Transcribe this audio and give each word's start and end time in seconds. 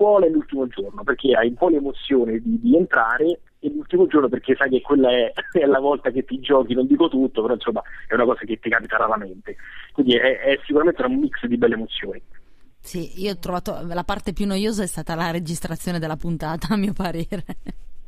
scuola 0.00 0.24
è 0.24 0.30
l'ultimo 0.30 0.66
giorno 0.66 1.02
perché 1.04 1.34
hai 1.36 1.48
un 1.48 1.54
po' 1.56 1.68
l'emozione 1.68 2.40
di, 2.40 2.58
di 2.58 2.74
entrare 2.74 3.40
e 3.58 3.70
l'ultimo 3.70 4.06
giorno 4.06 4.30
perché 4.30 4.54
sai 4.56 4.70
che 4.70 4.80
quella 4.80 5.10
è, 5.10 5.30
è, 5.52 5.66
la 5.66 5.78
volta 5.78 6.10
che 6.10 6.24
ti 6.24 6.40
giochi, 6.40 6.72
non 6.72 6.86
dico 6.86 7.08
tutto, 7.10 7.42
però 7.42 7.52
insomma 7.52 7.82
è 8.08 8.14
una 8.14 8.24
cosa 8.24 8.40
che 8.46 8.58
ti 8.58 8.70
capita 8.70 8.96
raramente. 8.96 9.56
Quindi 9.92 10.16
è, 10.16 10.38
è 10.38 10.58
sicuramente 10.64 11.02
un 11.02 11.18
mix 11.18 11.44
di 11.44 11.58
belle 11.58 11.74
emozioni. 11.74 12.22
Sì, 12.78 13.20
io 13.20 13.32
ho 13.32 13.38
trovato 13.38 13.78
la 13.86 14.04
parte 14.04 14.32
più 14.32 14.46
noiosa 14.46 14.82
è 14.82 14.86
stata 14.86 15.14
la 15.14 15.30
registrazione 15.30 15.98
della 15.98 16.16
puntata, 16.16 16.68
a 16.72 16.76
mio 16.78 16.94
parere. 16.94 17.44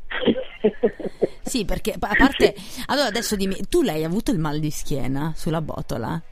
sì, 1.42 1.66
perché 1.66 1.92
a 1.92 2.16
parte. 2.16 2.54
Allora 2.86 3.08
adesso 3.08 3.36
dimmi, 3.36 3.56
tu 3.68 3.82
l'hai 3.82 4.02
avuto 4.02 4.30
il 4.30 4.38
mal 4.38 4.58
di 4.58 4.70
schiena 4.70 5.34
sulla 5.36 5.60
botola? 5.60 6.22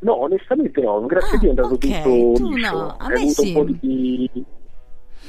No, 0.00 0.20
onestamente 0.20 0.80
no, 0.80 1.04
grazie 1.06 1.32
ah, 1.32 1.36
a 1.36 1.38
Dio 1.38 1.46
è 1.46 1.50
andato 1.50 1.74
okay, 1.74 2.02
tutto 2.02 2.32
tu 2.34 2.54
liscio. 2.54 2.70
no, 2.70 2.86
a 2.90 3.06
Hai 3.06 3.08
me 3.08 3.14
avuto 3.14 3.42
sì. 3.42 3.48
un 3.48 3.54
po' 3.54 3.64
di 3.64 4.30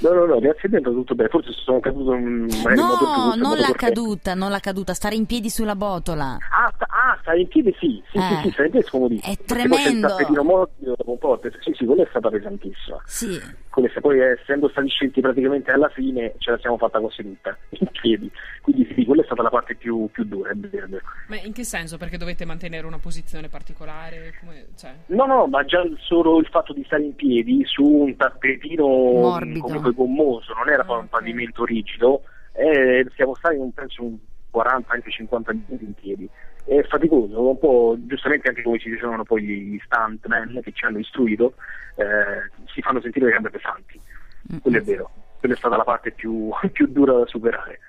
No, 0.01 0.13
no, 0.13 0.25
no, 0.25 0.39
grazie 0.39 0.67
a 0.67 0.69
Dio 0.69 0.79
è 0.79 0.81
tutto 0.93 1.15
bene. 1.15 1.29
Forse 1.29 1.51
sono 1.51 1.79
caduto 1.79 2.13
in, 2.13 2.47
magari 2.63 2.75
No, 2.75 3.33
in 3.33 3.39
non 3.41 3.57
la 3.57 3.65
corretto. 3.67 3.73
caduta, 3.73 4.33
non 4.33 4.49
la 4.51 4.59
caduta, 4.59 4.93
stare 4.93 5.15
in 5.15 5.25
piedi 5.25 5.49
sulla 5.49 5.75
botola. 5.75 6.37
Ah, 6.51 6.71
sta, 6.73 6.85
ah, 6.89 7.17
stare 7.21 7.41
in 7.41 7.47
piedi 7.49 7.75
sì, 7.79 8.01
sì, 8.11 8.17
Eh. 8.17 8.21
sì, 8.21 8.35
sì, 8.43 8.49
stare 8.51 8.65
in 8.65 8.71
piedi 8.71 8.77
è 8.85 8.89
scomodissimo. 8.89 9.33
È 9.33 9.37
Perché 9.45 9.67
poi 9.67 9.77
tremendo. 9.81 10.07
tappetino 10.07 10.43
morbido 10.43 10.93
dopo 10.97 11.11
un 11.11 11.17
po', 11.17 11.39
sì, 11.61 11.73
sì, 11.77 11.85
quella 11.85 12.03
è 12.03 12.07
stata 12.09 12.29
pesantissima. 12.29 13.01
Sì, 13.05 13.39
Quelle 13.79 13.93
se 13.93 14.01
poi 14.01 14.19
essendo 14.19 14.67
stati 14.67 14.89
scelti 14.89 15.21
praticamente 15.21 15.71
alla 15.71 15.87
fine 15.87 16.33
ce 16.39 16.51
la 16.51 16.57
siamo 16.57 16.77
fatta 16.77 16.99
quasi 16.99 17.23
tutta, 17.23 17.57
in 17.69 17.87
piedi. 18.01 18.29
Quindi 18.61 18.91
sì, 18.93 19.05
quella 19.05 19.21
è 19.21 19.25
stata 19.25 19.41
la 19.41 19.49
parte 19.49 19.75
più, 19.75 20.09
più 20.11 20.25
dura. 20.25 20.51
Ma 21.27 21.37
in 21.41 21.53
che 21.53 21.63
senso? 21.63 21.97
Perché 21.97 22.17
dovete 22.17 22.43
mantenere 22.43 22.85
una 22.85 22.99
posizione 22.99 23.47
particolare? 23.47 24.33
Come, 24.41 24.67
cioè... 24.75 24.93
No, 25.07 25.25
no, 25.25 25.47
ma 25.47 25.63
già 25.63 25.81
solo 25.99 26.39
il 26.39 26.47
fatto 26.47 26.73
di 26.73 26.83
stare 26.83 27.03
in 27.03 27.15
piedi 27.15 27.63
su 27.65 27.85
un 27.85 28.17
tappetino 28.17 28.85
Morbido. 28.85 29.61
comunque 29.61 29.93
gommoso, 29.93 30.53
non 30.53 30.67
era 30.67 30.83
poi 30.83 30.97
un 30.97 31.03
Ok. 31.05 31.09
pavimento 31.11 31.63
rigido, 31.63 32.23
eh, 32.51 33.05
siamo 33.15 33.33
stati 33.35 33.55
un, 33.55 33.71
penso 33.71 34.03
un 34.03 34.17
40, 34.49 34.93
anche 34.93 35.11
50 35.11 35.53
minuti 35.53 35.83
in 35.83 35.93
piedi. 35.93 36.29
È 36.63 36.81
faticoso, 36.83 37.49
un 37.49 37.57
po' 37.57 37.95
giustamente 37.99 38.49
anche 38.49 38.61
come 38.61 38.79
ci 38.79 38.89
dicevano 38.89 39.23
poi 39.23 39.43
gli 39.43 39.79
stuntman 39.83 40.59
che 40.61 40.71
ci 40.71 40.85
hanno 40.85 40.99
istruito, 40.99 41.53
eh, 41.95 42.49
si 42.73 42.81
fanno 42.81 43.01
sentire 43.01 43.25
le 43.25 43.31
gambe 43.31 43.49
pesanti. 43.49 43.99
Quello 44.61 44.77
è 44.77 44.81
vero, 44.81 45.11
quella 45.39 45.55
è 45.55 45.57
stata 45.57 45.77
la 45.77 45.83
parte 45.83 46.11
più, 46.11 46.49
più 46.71 46.87
dura 46.87 47.13
da 47.13 47.25
superare. 47.25 47.79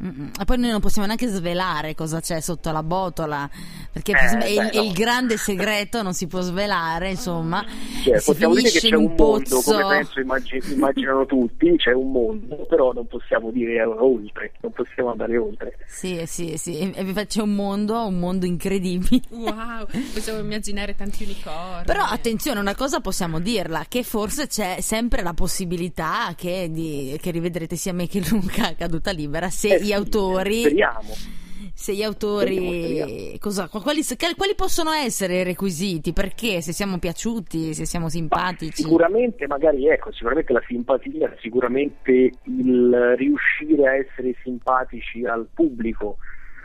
Mm-mm. 0.00 0.30
E 0.40 0.44
poi 0.44 0.58
noi 0.58 0.70
non 0.70 0.80
possiamo 0.80 1.06
neanche 1.06 1.26
svelare 1.28 1.94
cosa 1.94 2.20
c'è 2.20 2.40
sotto 2.40 2.70
la 2.72 2.82
botola, 2.82 3.48
perché 3.92 4.12
Eh, 4.12 4.16
è, 4.38 4.46
il, 4.48 4.54
beh, 4.56 4.70
è 4.70 4.76
no. 4.76 4.82
il 4.82 4.92
grande 4.92 5.36
segreto, 5.36 6.02
non 6.02 6.14
si 6.14 6.26
può 6.26 6.40
svelare, 6.40 7.10
insomma. 7.10 7.64
Cioè, 8.02 8.18
si 8.18 8.24
possiamo 8.24 8.54
dire 8.54 8.70
che 8.70 8.78
finisce 8.78 8.80
c'è 8.80 8.88
in 8.88 8.94
un 8.94 9.10
un 9.10 9.14
mondo, 9.16 9.44
pozzo. 9.48 9.62
come 9.62 9.86
penso 9.88 10.20
immagi- 10.20 10.62
immaginano 10.72 11.26
tutti, 11.26 11.74
c'è 11.76 11.92
un 11.92 12.10
mondo, 12.10 12.56
però 12.68 12.92
non 12.92 13.06
possiamo 13.06 13.50
dire 13.50 13.82
oltre, 13.84 14.52
non 14.60 14.72
possiamo 14.72 15.10
andare 15.10 15.36
oltre. 15.36 15.76
Sì, 15.86 16.22
sì, 16.26 16.56
sì, 16.56 16.78
e 16.78 16.92
e 17.12 17.26
c'è 17.26 17.42
un 17.42 17.54
mondo, 17.54 18.06
un 18.06 18.18
mondo 18.18 18.46
incredibile. 18.46 19.20
Wow, 19.30 19.86
possiamo 20.12 20.40
immaginare 20.40 20.94
tanti 20.96 21.24
unicorni. 21.24 21.84
Però 21.84 22.02
attenzione, 22.04 22.60
una 22.60 22.74
cosa 22.74 23.00
possiamo 23.00 23.38
dirla, 23.40 23.84
che 23.88 24.02
forse 24.02 24.46
c'è 24.46 24.78
sempre 24.80 25.22
la 25.22 25.34
possibilità 25.34 26.32
che, 26.36 26.68
di- 26.70 27.16
che 27.20 27.30
rivedrete 27.30 27.76
sia 27.76 27.92
me 27.92 28.06
che 28.06 28.20
Luca 28.30 28.74
caduta 28.74 29.10
libera 29.10 29.50
se 29.50 29.74
Eh 29.74 29.81
gli 29.82 29.92
autori... 29.92 30.60
Speriamo. 30.60 31.40
Se 31.74 31.92
gli 31.92 32.02
Speriamo, 32.02 32.12
autori, 32.12 32.56
speriamo. 32.56 33.38
cosa, 33.40 33.68
quali, 33.68 34.02
quali 34.36 34.54
possono 34.54 34.92
essere 34.92 35.40
i 35.40 35.42
requisiti? 35.42 36.12
Perché? 36.12 36.60
Se 36.60 36.72
siamo 36.72 36.98
piaciuti, 36.98 37.74
se 37.74 37.86
siamo 37.86 38.08
simpatici. 38.08 38.82
Sicuramente, 38.82 39.46
magari 39.48 39.88
ecco, 39.88 40.12
sicuramente 40.12 40.52
la 40.52 40.62
simpatia, 40.68 41.34
sicuramente 41.40 42.30
il 42.44 43.14
riuscire 43.16 43.88
a 43.88 43.96
essere 43.96 44.36
simpatici 44.44 45.24
al 45.24 45.48
pubblico, 45.52 46.18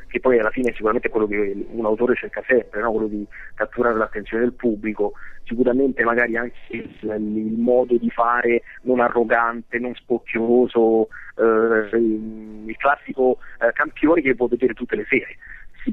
che 0.07 0.19
poi 0.19 0.39
alla 0.39 0.49
fine 0.49 0.71
sicuramente 0.73 1.07
è 1.07 1.11
quello 1.11 1.27
che 1.27 1.65
un 1.69 1.85
autore 1.85 2.15
cerca 2.15 2.43
sempre, 2.47 2.81
no? 2.81 2.91
quello 2.91 3.07
di 3.07 3.25
catturare 3.53 3.97
l'attenzione 3.97 4.43
del 4.43 4.53
pubblico, 4.53 5.13
sicuramente 5.43 6.03
magari 6.03 6.37
anche 6.37 6.57
il, 6.69 6.89
il 7.01 7.57
modo 7.57 7.97
di 7.97 8.09
fare 8.09 8.63
non 8.81 8.99
arrogante, 8.99 9.79
non 9.79 9.93
spocchioso, 9.95 11.09
eh, 11.37 11.97
il 11.97 12.75
classico 12.77 13.37
eh, 13.59 13.71
campione 13.73 14.21
che 14.21 14.35
può 14.35 14.47
vedere 14.47 14.73
tutte 14.73 14.95
le 14.95 15.05
sere 15.09 15.37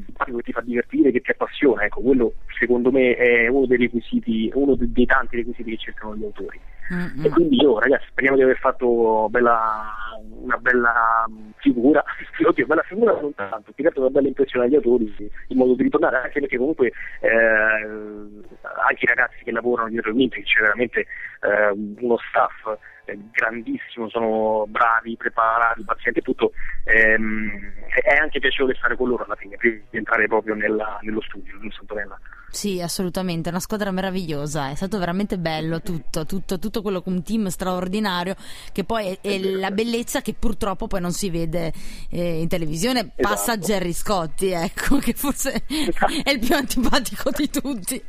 simpatico 0.03 0.39
che 0.39 0.43
ti 0.45 0.53
fa 0.53 0.61
divertire, 0.61 1.11
che 1.11 1.21
ti 1.21 1.31
appassiona, 1.31 1.85
ecco, 1.85 2.01
quello 2.01 2.35
secondo 2.59 2.91
me 2.91 3.15
è 3.15 3.49
uno 3.49 3.67
dei 3.67 3.79
requisiti, 3.79 4.51
uno 4.55 4.75
dei, 4.75 5.07
tanti 5.07 5.37
requisiti 5.37 5.71
che 5.71 5.77
cercano 5.77 6.17
gli 6.17 6.25
autori. 6.25 6.61
Mm-mm. 6.93 7.25
E 7.25 7.29
quindi 7.31 7.57
io 7.63 7.79
ragazzi 7.79 8.07
speriamo 8.11 8.37
di 8.37 8.43
aver 8.43 8.59
fatto 8.59 9.29
bella, 9.31 9.95
una 10.43 10.59
bella 10.59 11.25
mh, 11.27 11.53
figura, 11.57 12.05
oddio, 12.47 12.67
bella 12.67 12.83
figura 12.83 13.19
non 13.19 13.35
tanto, 13.35 13.73
più 13.73 13.83
che 13.83 13.87
altro 13.87 14.03
una 14.03 14.11
bella 14.11 14.29
impressione 14.29 14.67
agli 14.67 14.75
autori 14.75 15.15
in 15.49 15.57
modo 15.57 15.75
di 15.75 15.85
ritornare, 15.85 16.17
anche 16.17 16.41
perché 16.41 16.59
comunque 16.59 16.93
eh, 17.21 17.31
anche 17.31 19.05
i 19.05 19.07
ragazzi 19.07 19.43
che 19.45 19.51
lavorano 19.51 19.89
dietro 19.89 20.11
il 20.11 20.17
Olympic 20.17 20.45
c'è 20.45 20.61
veramente 20.61 21.01
eh, 21.01 21.71
uno 22.01 22.19
staff 22.29 22.77
eh, 23.05 23.19
grandissimo, 23.31 24.09
sono 24.09 24.65
bravi, 24.69 25.17
preparati, 25.17 25.83
pazienti 25.85 26.21
e 26.21 26.23
tutto, 26.23 26.53
ehm, 26.85 27.73
è 28.03 28.17
anche 28.17 28.39
piacevole 28.41 28.75
stare 28.75 28.97
con 28.97 29.09
loro 29.09 29.25
alla 29.25 29.37
fine, 29.37 29.57
prima 29.57 29.81
di 29.91 29.97
entrare 29.99 30.27
proprio 30.27 30.55
nella- 30.55 30.99
nello 31.03 31.21
studio, 31.23 31.59
giusto 31.61 31.81
Antonella? 31.83 32.19
Sì, 32.51 32.81
assolutamente, 32.81 33.49
una 33.49 33.59
squadra 33.59 33.91
meravigliosa, 33.91 34.71
è 34.71 34.75
stato 34.77 34.99
veramente 34.99 35.39
bello 35.39 35.81
tutto, 35.81 36.25
tutto, 36.25 36.59
tutto 36.61 36.83
quello 36.83 37.03
con 37.03 37.15
un 37.15 37.23
team 37.25 37.49
straordinario, 37.49 38.37
che 38.73 38.85
poi 38.85 39.09
è, 39.09 39.19
è 39.21 39.39
la 39.41 39.73
bellezza 39.73 40.21
che 40.23 40.35
purtroppo 40.39 40.87
poi 40.87 41.01
non 41.01 41.11
si 41.11 41.31
vede 41.31 41.73
eh, 42.11 42.41
in 42.41 42.49
televisione, 42.49 43.11
passa 43.17 43.53
Esatto. 43.55 43.67
Gerry 43.67 43.93
Scotti, 43.93 44.51
ecco, 44.51 44.99
che 44.99 45.15
forse 45.15 45.65
è 46.23 46.31
il 46.31 46.39
più 46.39 46.55
antipatico 46.55 47.31
di 47.31 47.51
tutti. 47.51 48.03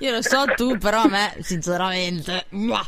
Io 0.00 0.10
lo 0.10 0.20
so 0.20 0.44
tu, 0.54 0.76
però 0.76 1.04
a 1.04 1.08
me, 1.08 1.34
sinceramente, 1.40 2.44
ma, 2.50 2.86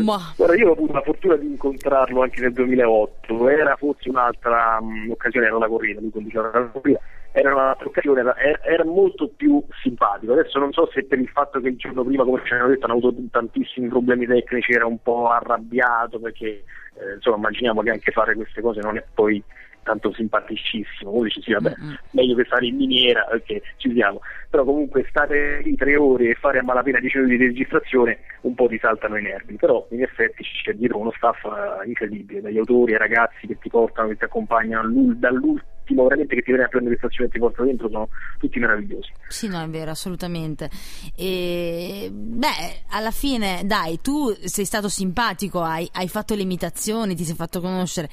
ma. 0.00 0.18
Guarda, 0.36 0.56
io 0.56 0.68
ho 0.68 0.72
avuto 0.72 0.92
la 0.92 1.02
fortuna 1.02 1.36
di 1.36 1.46
incontrarlo 1.46 2.22
anche 2.22 2.40
nel 2.40 2.52
2008, 2.52 3.48
era 3.48 3.76
forse 3.76 4.08
un'altra 4.08 4.80
mh, 4.80 5.10
occasione, 5.10 5.46
era 5.46 5.58
la 5.58 5.68
corrida, 5.68 6.00
lui 6.00 6.10
conduceva 6.10 6.50
la 6.52 6.66
corrida, 6.66 7.00
era 7.32 7.52
un'altra 7.52 7.86
occasione, 7.86 8.20
era, 8.20 8.62
era 8.62 8.84
molto 8.84 9.28
più 9.28 9.62
simpatico. 9.82 10.32
Adesso 10.32 10.58
non 10.58 10.72
so 10.72 10.88
se 10.92 11.04
per 11.04 11.18
il 11.18 11.28
fatto 11.28 11.60
che 11.60 11.68
il 11.68 11.76
giorno 11.76 12.04
prima, 12.04 12.24
come 12.24 12.42
ci 12.44 12.52
hanno 12.52 12.68
detto, 12.68 12.86
hanno 12.86 12.96
avuto 12.96 13.16
tantissimi 13.30 13.88
problemi 13.88 14.26
tecnici, 14.26 14.72
era 14.72 14.86
un 14.86 14.98
po' 15.02 15.28
arrabbiato 15.28 16.18
perché 16.18 16.46
eh, 16.46 17.14
insomma 17.16 17.36
immaginiamo 17.36 17.82
che 17.82 17.90
anche 17.90 18.12
fare 18.12 18.34
queste 18.34 18.60
cose 18.60 18.80
non 18.80 18.96
è 18.96 19.04
poi 19.14 19.42
tanto 19.82 20.12
simpaticissimo, 20.12 21.10
uno 21.10 21.24
dice 21.24 21.40
sì 21.42 21.52
vabbè, 21.52 21.74
Mm-mm. 21.78 21.98
meglio 22.10 22.34
che 22.36 22.44
stare 22.44 22.66
in 22.66 22.76
miniera, 22.76 23.26
ok, 23.32 23.60
ci 23.76 23.92
siamo, 23.92 24.20
però 24.48 24.64
comunque 24.64 25.06
stare 25.08 25.62
lì 25.62 25.74
tre 25.76 25.96
ore 25.96 26.30
e 26.30 26.34
fare 26.34 26.58
a 26.58 26.62
malapena 26.62 27.00
10 27.00 27.18
minuti 27.18 27.36
di 27.36 27.46
registrazione 27.46 28.18
un 28.42 28.54
po' 28.54 28.66
ti 28.68 28.78
saltano 28.78 29.16
i 29.16 29.22
nervi, 29.22 29.56
però 29.56 29.86
in 29.90 30.02
effetti 30.02 30.44
c'è 30.62 30.72
dietro 30.74 30.98
uno 30.98 31.12
staff 31.16 31.44
eh, 31.44 31.86
incredibile, 31.88 32.40
dagli 32.40 32.58
autori 32.58 32.92
ai 32.92 32.98
ragazzi 32.98 33.46
che 33.46 33.58
ti 33.58 33.68
portano, 33.68 34.08
che 34.08 34.16
ti 34.16 34.24
accompagnano 34.24 34.82
all'ul- 34.82 35.16
dall'ultimo 35.16 35.70
veramente 36.04 36.34
che 36.36 36.42
ti 36.42 36.50
viene 36.50 36.64
a 36.64 36.68
prendere 36.68 36.94
le 36.94 36.98
stazioni 36.98 37.28
e 37.28 37.32
ti 37.32 37.38
portano 37.38 37.66
dentro, 37.66 37.88
sono 37.88 38.08
tutti 38.38 38.58
meravigliosi. 38.58 39.10
Sì, 39.28 39.48
no, 39.48 39.62
è 39.62 39.68
vero, 39.68 39.90
assolutamente. 39.90 40.70
E, 41.16 42.08
beh, 42.12 42.84
alla 42.90 43.10
fine, 43.10 43.62
dai, 43.64 44.00
tu 44.00 44.32
sei 44.44 44.64
stato 44.64 44.88
simpatico, 44.88 45.60
hai, 45.60 45.88
hai 45.92 46.08
fatto 46.08 46.34
le 46.34 46.42
imitazioni, 46.42 47.14
ti 47.14 47.24
sei 47.24 47.34
fatto 47.34 47.60
conoscere. 47.60 48.08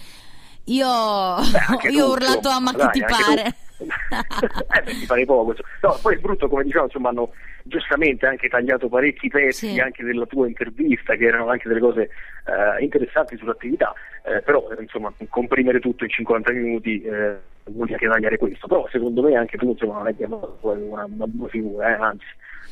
Io, 0.69 0.87
anche 0.87 1.89
io 1.89 2.05
ho 2.05 2.11
urlato 2.11 2.49
a 2.49 2.59
ma 2.59 2.73
che 2.73 2.89
ti 2.91 3.01
pare. 3.01 3.55
eh, 3.79 4.81
beh, 4.83 4.91
ti 4.91 5.05
pare 5.05 5.25
poco. 5.25 5.55
No, 5.81 5.97
poi 6.01 6.15
è 6.15 6.19
brutto, 6.19 6.47
come 6.47 6.63
diciamo, 6.63 6.85
insomma, 6.85 7.09
hanno 7.09 7.31
giustamente 7.63 8.25
anche 8.27 8.49
tagliato 8.49 8.87
parecchi 8.87 9.29
pezzi 9.29 9.73
Sì. 9.73 9.79
anche 9.79 10.03
della 10.03 10.25
tua 10.25 10.47
intervista, 10.47 11.15
che 11.15 11.25
erano 11.25 11.49
anche 11.49 11.67
delle 11.67 11.79
cose 11.79 12.01
eh, 12.01 12.83
interessanti 12.83 13.37
sull'attività, 13.37 13.93
eh, 14.23 14.41
però 14.41 14.69
eh, 14.71 14.81
insomma, 14.81 15.11
comprimere 15.29 15.79
tutto 15.79 16.03
in 16.03 16.09
50 16.09 16.51
minuti 16.51 17.01
eh, 17.01 17.37
vuol 17.65 17.87
dire 17.87 17.93
anche 17.93 18.07
tagliare 18.07 18.37
questo. 18.37 18.67
Però 18.67 18.87
secondo 18.91 19.23
me 19.23 19.35
anche 19.35 19.57
tu 19.57 19.69
insomma, 19.69 19.97
non 19.97 20.07
è 20.07 20.15
che 20.15 20.25
hai 20.25 20.31
una, 20.61 21.05
una 21.05 21.27
buona 21.27 21.49
figura, 21.49 21.89
eh, 21.89 22.01
anzi, 22.01 22.25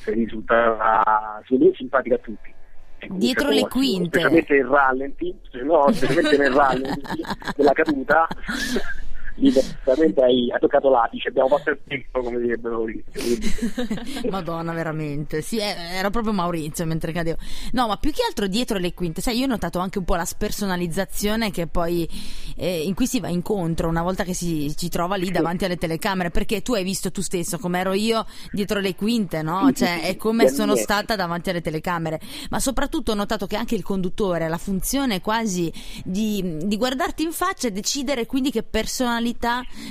sei 0.03 0.13
risultata 0.15 1.41
secondo 1.43 1.65
me 1.65 1.73
simpatica 1.73 2.15
a 2.15 2.19
tutti. 2.19 2.53
E 2.99 3.07
comunque 3.07 3.25
Dietro 3.25 3.49
le 3.49 3.67
quinte. 3.67 4.19
Specialmente 4.19 4.55
il 4.55 4.65
rallenti, 4.65 5.39
no, 5.63 5.91
specialmente 5.91 6.37
nel 6.37 6.51
rallenti 6.51 7.21
della 7.55 7.73
caduta. 7.73 8.27
Diversamente 9.37 10.23
hai, 10.23 10.51
hai 10.51 10.59
toccato 10.59 10.89
l'apice, 10.89 11.29
abbiamo 11.29 11.49
fatto 11.49 11.69
il 11.69 11.79
tempo, 11.87 12.21
come 12.21 12.39
direbbe 12.39 12.69
Maurizio. 12.69 13.21
Madonna, 14.29 14.73
veramente. 14.73 15.41
Sì, 15.41 15.59
era 15.59 16.09
proprio 16.09 16.33
Maurizio 16.33 16.85
mentre 16.85 17.11
cadevo. 17.11 17.37
No, 17.73 17.87
ma 17.87 17.97
più 17.97 18.11
che 18.11 18.23
altro 18.27 18.47
dietro 18.47 18.79
le 18.79 18.93
quinte, 18.95 19.21
sai, 19.21 19.37
io 19.37 19.45
ho 19.45 19.49
notato 19.49 19.77
anche 19.77 19.99
un 19.99 20.05
po' 20.05 20.15
la 20.15 20.25
spersonalizzazione 20.25 21.51
che 21.51 21.67
poi 21.67 22.09
eh, 22.55 22.81
in 22.81 22.95
cui 22.95 23.05
si 23.05 23.19
va 23.19 23.27
incontro 23.27 23.87
una 23.87 24.01
volta 24.01 24.23
che 24.23 24.33
si 24.33 24.73
ci 24.75 24.89
trova 24.89 25.15
lì 25.15 25.29
davanti 25.29 25.65
alle 25.65 25.77
telecamere, 25.77 26.31
perché 26.31 26.63
tu 26.63 26.73
hai 26.73 26.83
visto 26.83 27.11
tu 27.11 27.21
stesso 27.21 27.59
come 27.59 27.79
ero 27.79 27.93
io 27.93 28.25
dietro 28.51 28.79
le 28.79 28.95
quinte, 28.95 29.43
no? 29.43 29.71
Cioè, 29.71 30.01
è 30.01 30.15
come 30.17 30.49
sono 30.49 30.75
stata 30.75 31.15
davanti 31.15 31.51
alle 31.51 31.61
telecamere. 31.61 32.19
Ma 32.49 32.59
soprattutto 32.59 33.11
ho 33.11 33.15
notato 33.15 33.45
che 33.45 33.55
anche 33.55 33.75
il 33.75 33.83
conduttore 33.83 34.45
ha 34.45 34.47
la 34.47 34.57
funzione 34.57 35.21
quasi 35.21 35.71
di, 36.03 36.57
di 36.63 36.77
guardarti 36.77 37.21
in 37.21 37.31
faccia 37.31 37.67
e 37.67 37.71
decidere 37.71 38.25
quindi 38.25 38.49
che 38.49 38.63
personalità 38.63 39.26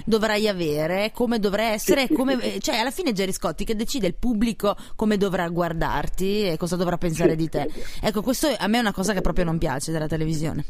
dovrai 0.05 0.49
avere, 0.49 1.11
come 1.13 1.39
dovrai 1.39 1.73
essere, 1.73 2.09
come, 2.09 2.59
cioè 2.61 2.77
alla 2.79 2.91
fine 2.91 3.13
Jerry 3.13 3.33
Scotti 3.33 3.65
che 3.65 3.75
decide 3.75 4.07
il 4.07 4.15
pubblico 4.19 4.77
come 4.95 5.17
dovrà 5.17 5.49
guardarti 5.49 6.49
e 6.49 6.57
cosa 6.57 6.77
dovrà 6.77 6.97
pensare 6.97 7.37
di 7.37 7.49
te. 7.49 7.69
Ecco, 8.03 8.23
questo 8.23 8.49
a 8.57 8.67
me 8.69 8.79
è 8.79 8.81
una 8.81 8.93
cosa 8.93 9.13
che 9.13 9.21
proprio 9.21 9.45
non 9.45 9.59
piace 9.59 9.93
della 9.93 10.07
televisione. 10.07 10.65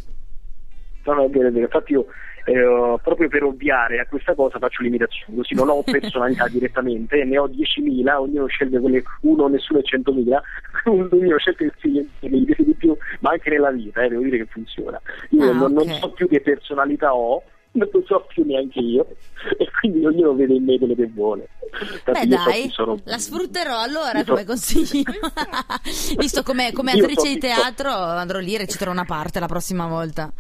No, 1.05 1.13
no, 1.15 1.25
è 1.25 1.29
vero, 1.29 1.49
è 1.49 1.51
vero. 1.53 1.65
Infatti 1.67 1.93
io 1.93 2.07
eh, 2.47 2.99
proprio 3.03 3.29
per 3.29 3.45
ovviare 3.45 4.01
a 4.01 4.07
questa 4.07 4.35
cosa 4.35 4.59
faccio 4.59 4.83
l'imitazione, 4.83 5.37
così 5.37 5.55
non 5.55 5.69
ho 5.69 5.83
personalità 5.87 6.49
direttamente, 6.49 7.23
ne 7.25 7.39
ho 7.39 7.47
10.000, 7.47 8.17
ognuno 8.19 8.47
sceglie 8.47 8.81
quelle 8.81 9.03
uno, 9.23 9.47
nessuno 9.49 9.79
e 9.79 9.83
100.000, 9.83 10.39
ognuno 10.91 11.39
sceglie 11.39 11.65
il 11.65 11.73
figlio 11.77 12.05
che 12.21 12.29
piace 12.29 12.65
di 12.65 12.75
più, 12.75 12.97
ma 13.21 13.31
anche 13.31 13.51
nella 13.51 13.71
vita, 13.71 14.03
eh, 14.03 14.09
devo 14.09 14.23
dire 14.23 14.39
che 14.39 14.47
funziona. 14.47 15.01
Io 15.31 15.43
Ah, 15.45 15.53
non, 15.53 15.77
ok. 15.77 15.85
non 15.85 15.95
so 15.95 16.11
più 16.11 16.29
che 16.29 16.41
personalità 16.41 17.15
ho, 17.15 17.43
non 17.77 17.89
lo 17.93 18.03
so 18.07 18.25
più 18.29 18.45
neanche 18.45 18.81
io, 18.81 19.07
e 19.59 19.71
quindi 19.81 20.05
ognuno 20.05 20.35
vede 20.35 20.55
in 20.55 20.65
me 20.65 20.79
quello 20.79 20.95
che 20.95 21.07
vuole. 21.13 21.49
Infatti 21.81 22.27
Beh 22.29 22.37
so 22.37 22.45
dai, 22.45 22.71
sono- 22.71 22.99
la 23.05 23.19
sfrutterò 23.19 23.79
allora 23.81 24.19
io 24.19 24.25
so- 24.25 24.33
come 24.33 24.45
consiglio. 24.45 25.03
Visto 26.19 26.43
come, 26.43 26.73
come 26.73 26.93
Io 26.93 26.99
so 26.99 27.05
attrice 27.05 27.29
di 27.35 27.39
chi 27.41 27.47
so- 27.49 27.55
teatro 27.55 27.91
andrò 27.93 28.39
lì 28.39 28.55
e 28.55 28.59
reciterò 28.59 28.91
una 28.91 29.05
parte 29.05 29.41
la 29.41 29.47
prossima 29.47 29.87
volta. 29.87 30.33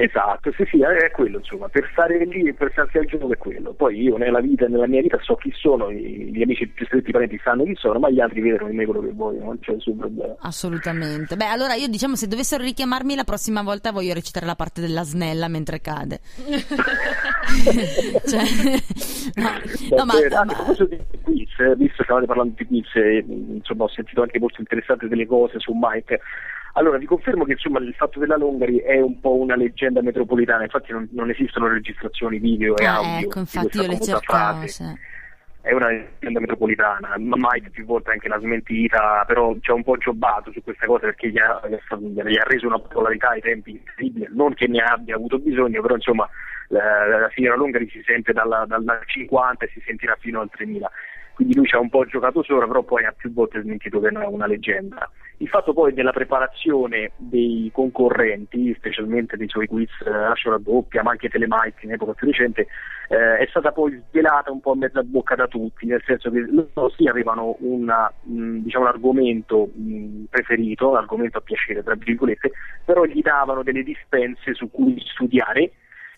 Esatto, 0.00 0.52
sì, 0.52 0.64
sì, 0.70 0.80
è 0.80 1.10
quello, 1.10 1.38
insomma, 1.38 1.68
per 1.68 1.88
stare 1.90 2.24
lì 2.24 2.46
e 2.46 2.54
per 2.54 2.70
starsi 2.70 2.98
al 2.98 3.06
gioco 3.06 3.32
è 3.32 3.36
quello. 3.36 3.72
Poi 3.72 4.00
io 4.00 4.16
nella 4.16 4.38
vita 4.38 4.68
nella 4.68 4.86
mia 4.86 5.02
vita 5.02 5.18
so 5.20 5.34
chi 5.34 5.52
sono, 5.52 5.90
i 5.90 6.28
miei 6.30 6.44
amici 6.44 6.68
più 6.68 6.86
stretti 6.86 7.10
parenti 7.10 7.36
sanno 7.42 7.64
chi 7.64 7.74
sono, 7.74 7.98
ma 7.98 8.08
gli 8.08 8.20
altri 8.20 8.40
vedono 8.40 8.70
in 8.70 8.76
me 8.76 8.84
quello 8.84 9.00
che 9.00 9.10
vogliono, 9.12 9.46
non 9.46 9.58
c'è 9.58 9.72
nessun 9.72 9.96
problema. 9.96 10.36
Assolutamente. 10.38 11.34
Beh, 11.34 11.46
allora 11.46 11.74
io 11.74 11.88
diciamo 11.88 12.14
se 12.14 12.28
dovessero 12.28 12.62
richiamarmi 12.62 13.16
la 13.16 13.24
prossima 13.24 13.62
volta 13.62 13.90
voglio 13.90 14.14
recitare 14.14 14.46
la 14.46 14.54
parte 14.54 14.80
della 14.80 15.02
snella 15.02 15.48
mentre 15.48 15.80
cade. 15.80 16.20
cioè, 18.24 18.44
no, 19.34 19.50
no, 19.96 20.04
ma, 20.04 20.12
anche 20.12 20.28
ma- 20.28 20.38
a 20.38 20.44
proposito 20.44 20.84
di 20.84 21.00
quiz, 21.22 21.58
eh, 21.58 21.74
visto 21.74 21.96
che 21.96 22.04
stavate 22.04 22.26
parlando 22.26 22.54
di 22.56 22.66
quiz, 22.66 22.86
insomma 23.26 23.82
ho 23.82 23.88
sentito 23.88 24.22
anche 24.22 24.38
molto 24.38 24.60
interessanti 24.60 25.08
delle 25.08 25.26
cose 25.26 25.58
su 25.58 25.72
Mike. 25.74 26.20
Allora, 26.74 26.98
vi 26.98 27.06
confermo 27.06 27.44
che 27.44 27.52
insomma, 27.52 27.78
il 27.80 27.94
fatto 27.94 28.18
della 28.18 28.36
Longari 28.36 28.78
è 28.78 29.00
un 29.00 29.18
po' 29.20 29.34
una 29.36 29.56
leggenda 29.56 30.00
metropolitana, 30.02 30.62
infatti 30.62 30.92
non, 30.92 31.08
non 31.12 31.30
esistono 31.30 31.66
registrazioni 31.68 32.38
video 32.38 32.76
e 32.76 32.84
Ah, 32.84 32.96
audio. 32.96 33.18
ecco, 33.26 33.32
di 33.34 33.40
infatti 33.40 33.78
io 33.78 33.86
le 33.88 34.00
cercavo. 34.00 34.66
sì. 34.66 34.84
è 35.60 35.72
una 35.72 35.88
leggenda 35.88 36.40
metropolitana, 36.40 37.14
ma 37.18 37.36
Mike 37.36 37.70
più 37.70 37.84
volte 37.84 38.12
anche 38.12 38.28
l'ha 38.28 38.38
smentita, 38.38 39.24
però 39.26 39.54
ci 39.60 39.70
ha 39.70 39.74
un 39.74 39.82
po' 39.82 39.96
giobbato 39.98 40.52
su 40.52 40.62
questa 40.62 40.86
cosa 40.86 41.06
perché 41.06 41.30
gli 41.30 41.38
ha, 41.38 41.60
gli 41.66 42.38
ha 42.38 42.44
reso 42.44 42.66
una 42.66 42.78
popolarità 42.78 43.30
ai 43.30 43.40
tempi 43.40 43.72
incredibile, 43.72 44.28
non 44.30 44.54
che 44.54 44.66
ne 44.68 44.80
abbia 44.80 45.16
avuto 45.16 45.38
bisogno, 45.38 45.82
però 45.82 45.94
insomma 45.96 46.28
la, 46.68 47.06
la 47.18 47.30
signora 47.34 47.56
Longari 47.56 47.88
si 47.90 48.00
sente 48.06 48.32
dalla, 48.32 48.64
dal 48.66 49.00
50 49.04 49.64
e 49.64 49.68
si 49.72 49.82
sentirà 49.84 50.16
fino 50.20 50.40
al 50.40 50.48
3000. 50.48 50.90
Quindi 51.34 51.54
lui 51.54 51.66
ci 51.66 51.74
ha 51.74 51.80
un 51.80 51.88
po' 51.90 52.04
giocato 52.06 52.42
sopra, 52.42 52.66
però 52.66 52.82
poi 52.82 53.04
ha 53.04 53.12
più 53.16 53.32
volte 53.32 53.60
smentito 53.60 54.00
che 54.00 54.06
era 54.06 54.26
una 54.26 54.46
leggenda. 54.46 55.10
Il 55.40 55.48
fatto 55.48 55.72
poi 55.72 55.92
della 55.94 56.10
preparazione 56.10 57.12
dei 57.16 57.70
concorrenti, 57.72 58.74
specialmente 58.76 59.36
dei 59.36 59.48
suoi 59.48 59.68
quiz 59.68 59.88
eh, 60.04 60.10
lascio 60.10 60.50
la 60.50 60.58
doppia, 60.58 61.04
ma 61.04 61.12
anche 61.12 61.28
Telemike 61.28 61.84
in 61.84 61.92
epoca 61.92 62.12
più 62.12 62.26
recente, 62.26 62.66
eh, 63.08 63.36
è 63.38 63.46
stata 63.48 63.70
poi 63.70 64.02
svelata 64.08 64.50
un 64.50 64.60
po' 64.60 64.72
a 64.72 64.76
mezza 64.76 65.00
bocca 65.04 65.36
da 65.36 65.46
tutti, 65.46 65.86
nel 65.86 66.02
senso 66.04 66.30
che 66.32 66.40
loro 66.40 66.90
sì 66.90 67.06
avevano 67.06 67.56
una, 67.60 68.12
mh, 68.22 68.58
diciamo, 68.58 68.84
un 68.84 68.90
argomento 68.90 69.70
mh, 69.72 70.24
preferito, 70.28 70.88
un 70.88 70.96
argomento 70.96 71.38
a 71.38 71.42
piacere, 71.42 71.84
tra 71.84 71.94
virgolette, 71.94 72.50
però 72.84 73.04
gli 73.04 73.20
davano 73.20 73.62
delle 73.62 73.84
dispense 73.84 74.54
su 74.54 74.68
cui 74.72 75.00
studiare 75.06 75.70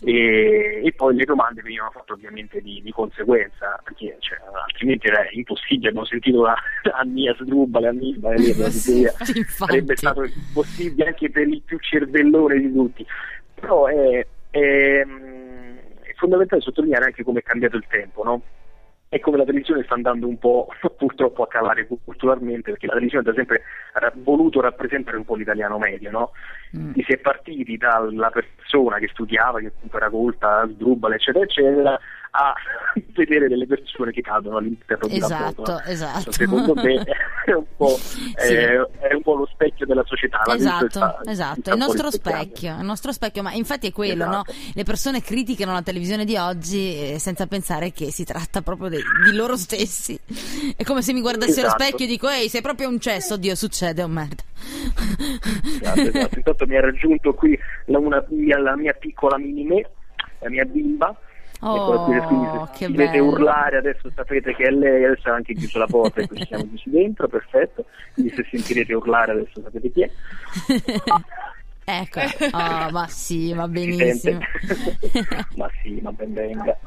e, 0.02 0.80
e 0.84 0.92
poi 0.92 1.14
le 1.14 1.24
domande 1.24 1.62
venivano 1.62 1.90
fatte 1.90 2.12
ovviamente 2.12 2.60
di, 2.60 2.80
di 2.82 2.90
conseguenza, 2.90 3.80
perché 3.84 4.16
cioè, 4.20 4.38
altrimenti 4.66 5.06
era 5.08 5.26
impossibile, 5.30 5.88
abbiamo 5.88 6.06
sentito 6.06 6.42
la 6.42 6.56
Annia 6.94 7.34
Sdrubale, 7.38 7.88
Annibale, 7.88 8.36
lì, 8.36 8.56
la 8.56 8.70
teoria. 8.70 9.12
infatti. 9.34 9.44
sarebbe 9.44 9.96
stato 9.96 10.24
impossibile 10.24 11.08
anche 11.08 11.30
per 11.30 11.46
il 11.46 11.62
più 11.62 11.78
cervellone 11.78 12.58
di 12.58 12.72
tutti, 12.72 13.06
però 13.54 13.86
è, 13.86 14.26
è, 14.50 14.58
è 14.58 16.14
fondamentale 16.16 16.62
sottolineare 16.62 17.06
anche 17.06 17.22
come 17.22 17.40
è 17.40 17.42
cambiato 17.42 17.76
il 17.76 17.84
tempo, 17.88 18.24
no? 18.24 18.42
E 19.12 19.18
come 19.18 19.38
la 19.38 19.44
televisione 19.44 19.82
sta 19.82 19.94
andando 19.94 20.28
un 20.28 20.38
po' 20.38 20.68
purtroppo 20.96 21.42
a 21.42 21.48
calare 21.48 21.88
culturalmente, 22.04 22.70
perché 22.70 22.86
la 22.86 22.92
televisione 22.92 23.24
da 23.24 23.32
sempre 23.34 23.62
ha 23.94 24.12
voluto 24.14 24.60
rappresentare 24.60 25.16
un 25.16 25.24
po' 25.24 25.34
l'italiano 25.34 25.78
medio, 25.78 26.12
no? 26.12 26.30
Mm. 26.78 26.92
Si 26.94 27.12
è 27.12 27.16
partiti 27.18 27.76
dalla 27.76 28.30
persona 28.30 28.98
che 28.98 29.08
studiava, 29.08 29.58
che 29.58 29.72
comunque 29.72 29.98
era 29.98 30.10
colta, 30.10 30.64
sdrubala, 30.68 31.16
eccetera, 31.16 31.44
eccetera, 31.44 31.98
a 32.30 32.54
vedere 33.12 33.48
delle 33.48 33.66
persone 33.66 34.12
che 34.12 34.20
cadono 34.20 34.58
all'interno 34.58 35.08
di 35.08 35.16
una 35.16 35.26
Esatto, 35.26 35.54
foto. 35.54 35.72
no? 35.72 35.80
esatto. 35.86 36.30
Secondo 36.30 36.74
me 36.76 37.02
è 37.52 37.56
un 37.56 37.64
po', 37.76 37.96
Sì. 37.98 38.54
è, 38.54 38.76
è 39.08 39.14
un 39.14 39.22
po' 39.22 39.34
lo 39.36 39.48
specchio 39.52 39.86
della 39.86 40.04
società. 40.04 40.42
Esatto, 40.54 40.88
sta- 40.88 41.20
esatto, 41.26 41.70
è 41.70 41.72
il 41.72 41.78
nostro 41.78 42.10
specchio, 42.10 42.76
il 42.78 42.84
nostro 42.84 43.12
specchio, 43.12 43.42
ma 43.42 43.52
infatti 43.52 43.88
è 43.88 43.92
quello, 43.92 44.24
no? 44.26 44.42
Esatto. 44.46 44.54
Le 44.74 44.82
persone 44.84 45.22
criticano 45.22 45.72
la 45.72 45.82
televisione 45.82 46.24
di 46.24 46.36
oggi 46.36 47.12
eh, 47.12 47.18
senza 47.18 47.46
pensare 47.46 47.92
che 47.92 48.10
si 48.10 48.24
tratta 48.24 48.62
proprio 48.62 48.88
de- 48.88 49.02
di 49.24 49.34
loro 49.36 49.56
stessi. 49.56 50.18
È 50.76 50.82
come 50.84 51.02
se 51.02 51.12
mi 51.12 51.20
guardassi 51.20 51.58
allo 51.60 51.68
Esatto. 51.68 51.82
specchio 51.84 52.04
e 52.04 52.08
dico, 52.08 52.28
ehi, 52.28 52.48
sei 52.48 52.62
proprio 52.62 52.88
un 52.88 52.98
cesso, 53.00 53.34
oddio, 53.34 53.54
succede, 53.54 54.02
oh 54.02 54.08
merda. 54.08 54.42
Esatto, 55.80 56.00
esatto. 56.00 56.36
Intanto 56.36 56.66
mi 56.66 56.76
ha 56.76 56.80
raggiunto 56.80 57.34
qui 57.34 57.58
la, 57.86 57.98
una 57.98 58.24
mia, 58.30 58.58
la 58.58 58.76
mia 58.76 58.92
piccola 58.92 59.38
mini 59.38 59.64
me, 59.64 59.90
la 60.40 60.48
mia 60.50 60.64
bimba. 60.64 61.16
Oh, 61.62 62.04
qui, 62.04 62.18
quindi 62.20 62.46
se 62.46 62.68
che 62.72 62.86
dovete 62.86 63.10
bello. 63.18 63.26
urlare 63.26 63.76
adesso 63.76 64.10
sapete 64.14 64.54
che 64.54 64.64
è 64.64 64.70
lei, 64.70 65.04
adesso 65.04 65.28
ha 65.28 65.34
anche 65.34 65.54
chiuso 65.54 65.78
la 65.78 65.86
porta 65.86 66.22
e 66.22 66.26
qui 66.26 66.44
siamo 66.46 66.66
chiusi 66.66 66.88
dentro, 66.88 67.28
perfetto. 67.28 67.84
Quindi 68.14 68.32
se 68.34 68.46
sentirete 68.50 68.94
urlare 68.94 69.32
adesso 69.32 69.60
sapete 69.62 69.90
chi 69.90 70.02
è. 70.02 70.10
ecco, 71.84 72.20
oh, 72.52 72.90
ma 72.90 73.06
sì, 73.08 73.52
va 73.52 73.64
Si 73.64 73.70
benissimo. 73.70 74.38
ma 75.56 75.70
sì, 75.82 76.00
ma 76.00 76.12
ben 76.12 76.32
venga. 76.32 76.78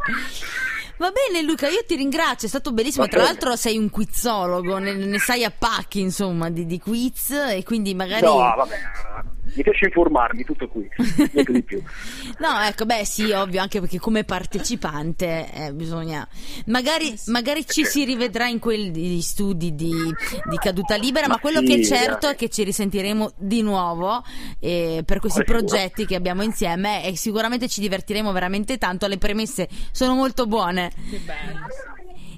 Va 0.98 1.12
bene 1.12 1.44
Luca, 1.46 1.68
io 1.68 1.84
ti 1.86 1.96
ringrazio, 1.96 2.48
è 2.48 2.50
stato 2.50 2.72
bellissimo. 2.72 3.04
Va 3.06 3.10
Tra 3.12 3.20
bene. 3.20 3.32
l'altro 3.32 3.56
sei 3.56 3.78
un 3.78 3.92
quizologo, 3.92 4.80
ne, 4.80 4.94
ne 4.94 5.20
sai 5.20 5.44
a 5.44 5.52
pacchi 5.56 6.00
insomma 6.00 6.50
di, 6.50 6.66
di 6.66 6.80
quiz 6.80 7.30
e 7.30 7.64
quindi 7.64 7.94
magari... 7.94 8.26
No, 8.26 8.38
vabbè, 8.38 8.76
mi 9.56 9.64
piace 9.64 9.86
informarmi, 9.86 10.44
tutto 10.44 10.68
qui, 10.68 10.88
niente 11.32 11.52
di 11.52 11.64
più. 11.64 11.82
No, 12.40 12.60
ecco, 12.62 12.86
beh, 12.86 13.06
sì, 13.06 13.32
ovvio, 13.32 13.62
anche 13.62 13.80
perché 13.80 14.00
come 14.00 14.24
partecipante 14.24 15.50
eh, 15.54 15.74
bisogna. 15.74 16.28
Magari, 16.68 17.14
magari 17.28 17.66
ci 17.68 17.86
si 17.86 18.04
rivedrà 18.06 18.48
in 18.48 18.60
quegli 18.60 19.22
studi 19.22 19.76
di, 19.76 19.92
di 19.92 20.58
caduta 20.58 20.96
libera, 20.96 21.28
ma, 21.28 21.34
Ma 21.36 21.40
quello 21.40 21.60
sì, 21.60 21.66
che 21.66 21.76
è 21.76 21.84
certo 21.84 22.26
dai. 22.28 22.34
è 22.34 22.38
che 22.38 22.50
ci 22.50 22.64
risentiremo 22.64 23.34
di 23.38 23.62
nuovo 23.62 24.24
eh, 24.60 25.04
per 25.06 25.20
questi 25.20 25.40
sicuro. 25.40 25.60
progetti 25.60 26.06
che 26.06 26.16
abbiamo 26.16 26.42
insieme 26.44 27.06
e 27.06 27.16
sicuramente 27.16 27.68
ci 27.68 27.82
divertiremo 27.82 28.32
veramente 28.32 28.78
tanto. 28.78 29.08
Le 29.08 29.18
premesse 29.18 29.68
sono 29.92 30.16
molto 30.16 30.46
buone. 30.48 30.92
Che 31.10 31.18
bello. 31.18 31.93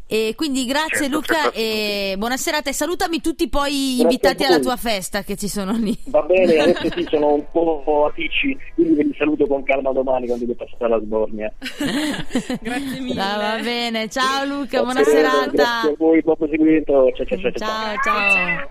E 0.08 0.34
quindi 0.36 0.66
grazie 0.66 1.10
Certo, 1.10 1.16
Luca 1.16 1.34
certo. 1.34 1.58
e 1.58 2.16
buona 2.18 2.38
serata 2.38 2.70
e 2.70 2.74
salutami 2.74 3.22
tutti 3.22 3.50
poi 3.50 3.72
Grazie 3.72 4.02
invitati 4.04 4.44
alla 4.44 4.60
tua 4.60 4.76
festa 4.76 5.24
che 5.24 5.36
ci 5.36 5.48
sono 5.48 5.72
lì. 5.74 5.98
Va 6.06 6.22
bene, 6.22 6.58
adesso 6.62 6.90
sì, 6.96 7.08
sono 7.10 7.34
un 7.34 7.46
po' 7.52 8.06
a 8.08 8.12
ticci, 8.14 8.56
quindi 8.76 8.94
ve 8.94 9.04
li 9.04 9.16
saluto 9.18 9.48
con 9.48 9.64
calma 9.64 9.92
domani 9.92 10.28
quando 10.28 10.46
devo 10.46 10.64
passare 10.64 10.86
alla 10.86 11.02
Sbornia. 11.04 11.52
Grazie 12.62 13.00
mille. 13.00 13.20
Ah, 13.20 13.38
va 13.38 13.64
bene, 13.64 14.08
ciao 14.10 14.46
Luca, 14.46 14.84
buona 14.84 15.02
Grazie, 15.02 15.14
serata. 15.14 15.52
Grazie 15.52 15.90
a 15.90 15.96
voi, 15.98 16.22
buon 16.22 16.36
proseguimento. 16.38 17.12
Ciao, 17.16 17.26
ciao, 17.26 17.38
ciao. 17.40 17.52
ciao. 17.52 17.96
Ciao, 18.04 18.30
ciao. 18.32 18.70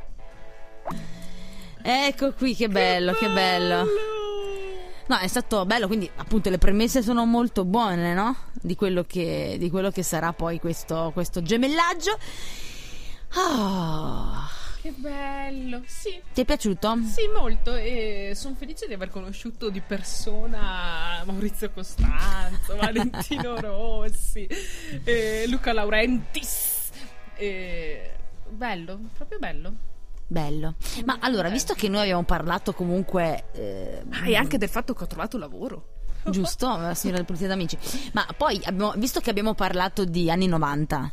Ecco 1.83 2.33
qui, 2.33 2.55
che 2.55 2.69
bello, 2.69 3.13
che 3.13 3.29
bello. 3.29 3.85
No, 5.07 5.19
è 5.19 5.27
stato 5.27 5.67
bello, 5.67 5.87
quindi 5.87 6.11
appunto 6.17 6.49
le 6.49 6.57
premesse 6.59 7.03
sono 7.03 7.27
molto 7.27 7.65
buone, 7.65 8.15
no? 8.15 8.35
Di 8.53 8.75
quello 8.75 9.05
che, 9.05 9.57
di 9.59 9.69
quello 9.69 9.91
che 9.91 10.03
sarà 10.03 10.33
poi 10.33 10.59
questo, 10.59 11.11
questo 11.13 11.43
gemellaggio. 11.43 12.19
Ah, 13.37 14.49
Che 14.81 14.91
bello, 14.97 15.83
sì. 15.87 16.21
Ti 16.33 16.41
è 16.41 16.45
piaciuto? 16.45 16.97
Sì, 17.05 17.27
molto. 17.35 17.75
E 17.75 18.33
sono 18.35 18.55
felice 18.55 18.87
di 18.87 18.95
aver 18.95 19.11
conosciuto 19.11 19.69
di 19.69 19.81
persona 19.81 21.23
Maurizio 21.27 21.71
Costanzo, 21.71 22.77
Valentino 22.77 23.61
Rossi, 23.61 24.47
eh, 25.05 25.45
Luca 25.49 25.73
Laurentis. 25.75 26.91
Eh, 27.37 28.11
bello, 28.49 29.01
proprio 29.15 29.39
bello. 29.39 29.75
Bello. 30.35 30.75
Ma 31.05 31.19
allora, 31.21 31.49
visto 31.49 31.75
che 31.75 31.89
noi 31.89 32.01
abbiamo 32.01 32.25
parlato 32.25 32.73
comunque... 32.73 33.45
Eh, 33.53 34.03
Ah, 34.11 34.27
e 34.29 34.35
anche 34.35 34.59
del 34.59 34.69
fatto 34.69 34.93
che 34.93 35.05
ho 35.05 35.07
trovato 35.07 35.39
lavoro. 35.39 35.91
giusto, 36.25 36.67
la 36.77 36.93
signora 36.95 37.19
del 37.19 37.27
Polizia 37.27 37.47
d'Amici, 37.47 37.79
ma 38.15 38.27
poi 38.37 38.61
abbiamo, 38.65 38.95
visto 38.97 39.21
che 39.21 39.31
abbiamo 39.31 39.55
parlato 39.55 40.05
di 40.05 40.29
anni 40.33 40.49
90... 40.49 41.13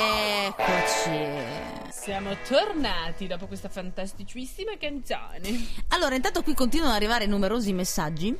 Siamo 2.00 2.34
tornati 2.48 3.26
dopo 3.26 3.46
questa 3.46 3.68
fantasticissima 3.68 4.78
canzone. 4.78 5.50
Allora, 5.88 6.14
intanto 6.14 6.42
qui 6.42 6.54
continuano 6.54 6.92
ad 6.92 6.96
arrivare 6.96 7.26
numerosi 7.26 7.74
messaggi. 7.74 8.34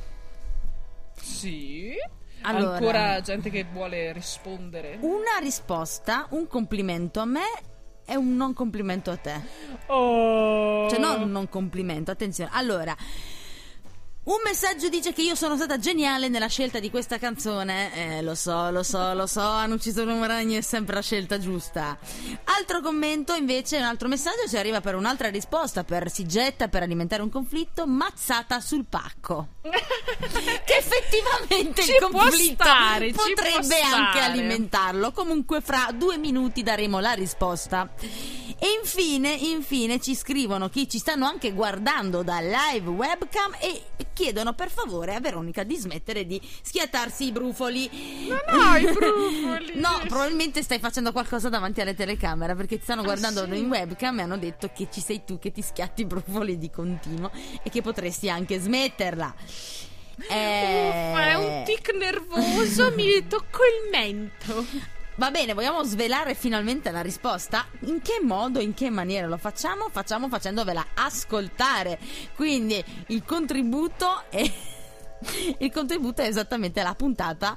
Sì. 1.15 1.93
Allora. 2.41 2.77
Ancora 2.77 3.21
gente 3.21 3.51
che 3.51 3.67
vuole 3.71 4.13
rispondere. 4.13 4.97
Una 5.01 5.37
risposta, 5.39 6.25
un 6.31 6.47
complimento 6.47 7.19
a 7.19 7.25
me 7.25 7.45
e 8.03 8.15
un 8.15 8.35
non 8.35 8.53
complimento 8.53 9.11
a 9.11 9.17
te. 9.17 9.39
Oh. 9.85 10.89
Cioè, 10.89 10.97
non 10.97 11.21
un 11.21 11.29
non 11.29 11.47
complimento, 11.47 12.09
attenzione. 12.09 12.49
Allora, 12.53 12.97
un 14.23 14.37
messaggio 14.43 14.87
dice 14.87 15.13
che 15.13 15.23
io 15.23 15.33
sono 15.33 15.55
stata 15.55 15.79
geniale 15.79 16.27
nella 16.27 16.47
scelta 16.47 16.79
di 16.79 16.91
questa 16.91 17.17
canzone. 17.17 18.17
Eh, 18.17 18.21
lo 18.21 18.35
so, 18.35 18.69
lo 18.69 18.83
so, 18.83 19.13
lo 19.13 19.25
so, 19.25 19.41
hanno 19.41 19.75
ucciso 19.75 20.03
Numeragni 20.03 20.55
è 20.55 20.61
sempre 20.61 20.93
la 20.93 21.01
scelta 21.01 21.39
giusta. 21.39 21.97
Altro 22.43 22.81
commento, 22.81 23.33
invece, 23.33 23.77
un 23.77 23.83
altro 23.83 24.07
messaggio 24.07 24.47
ci 24.47 24.57
arriva 24.57 24.79
per 24.79 24.93
un'altra 24.93 25.29
risposta, 25.29 25.83
per 25.83 26.11
si 26.11 26.27
getta 26.27 26.67
per 26.67 26.83
alimentare 26.83 27.23
un 27.23 27.29
conflitto, 27.29 27.87
mazzata 27.87 28.59
sul 28.59 28.85
pacco. 28.87 29.47
che 29.61 30.77
effettivamente 30.77 31.81
Ci 31.81 31.91
il 31.91 31.97
conflitto 31.99 32.63
stare, 32.63 33.11
potrebbe 33.11 33.81
anche 33.81 34.19
alimentarlo. 34.19 35.11
Comunque, 35.13 35.61
fra 35.61 35.89
due 35.95 36.17
minuti 36.17 36.61
daremo 36.61 36.99
la 36.99 37.13
risposta. 37.13 37.89
E 38.63 38.77
infine, 38.79 39.31
infine 39.31 39.99
ci 39.99 40.13
scrivono 40.13 40.69
chi 40.69 40.87
ci 40.87 40.99
stanno 40.99 41.25
anche 41.25 41.51
guardando 41.51 42.21
da 42.21 42.39
live 42.41 42.87
webcam 42.91 43.55
e 43.59 43.81
chiedono 44.13 44.53
per 44.53 44.69
favore 44.69 45.15
a 45.15 45.19
Veronica 45.19 45.63
di 45.63 45.75
smettere 45.77 46.27
di 46.27 46.39
schiattarsi 46.61 47.25
i 47.25 47.31
brufoli. 47.31 47.89
Non 48.27 48.59
ho 48.61 48.75
i 48.75 48.83
brufoli. 48.93 49.71
No, 49.79 49.99
probabilmente 50.07 50.61
stai 50.61 50.77
facendo 50.77 51.11
qualcosa 51.11 51.49
davanti 51.49 51.81
alle 51.81 51.95
telecamere 51.95 52.53
perché 52.53 52.77
ti 52.77 52.83
stanno 52.83 53.01
guardando 53.01 53.41
Ah, 53.41 53.47
sì? 53.51 53.57
in 53.57 53.67
webcam 53.67 54.19
e 54.19 54.21
hanno 54.21 54.37
detto 54.37 54.69
che 54.71 54.87
ci 54.91 55.01
sei 55.01 55.23
tu 55.25 55.39
che 55.39 55.51
ti 55.51 55.63
schiatti 55.63 56.01
i 56.01 56.05
brufoli 56.05 56.59
di 56.59 56.69
continuo 56.69 57.31
e 57.63 57.69
che 57.71 57.81
potresti 57.81 58.29
anche 58.29 58.59
smetterla. 58.59 59.33
Eh, 60.29 60.87
Uffa, 60.87 61.23
è 61.29 61.33
un 61.33 61.63
tic 61.65 61.95
nervoso, 61.95 62.91
mi 62.91 63.25
tocco 63.27 63.61
il 63.63 63.89
mento. 63.91 64.65
Va 65.15 65.29
bene, 65.29 65.53
vogliamo 65.53 65.83
svelare 65.83 66.35
finalmente 66.35 66.89
la 66.89 67.01
risposta? 67.01 67.65
In 67.81 68.01
che 68.01 68.21
modo, 68.23 68.61
in 68.61 68.73
che 68.73 68.89
maniera 68.89 69.27
lo 69.27 69.37
facciamo? 69.37 69.89
Facciamo 69.91 70.29
facendovela 70.29 70.87
ascoltare. 70.93 71.99
Quindi 72.33 72.83
il 73.07 73.23
contributo 73.25 74.23
è. 74.29 74.51
Il 75.59 75.71
contributo 75.71 76.23
è 76.23 76.25
esattamente 76.25 76.81
la 76.81 76.95
puntata 76.95 77.55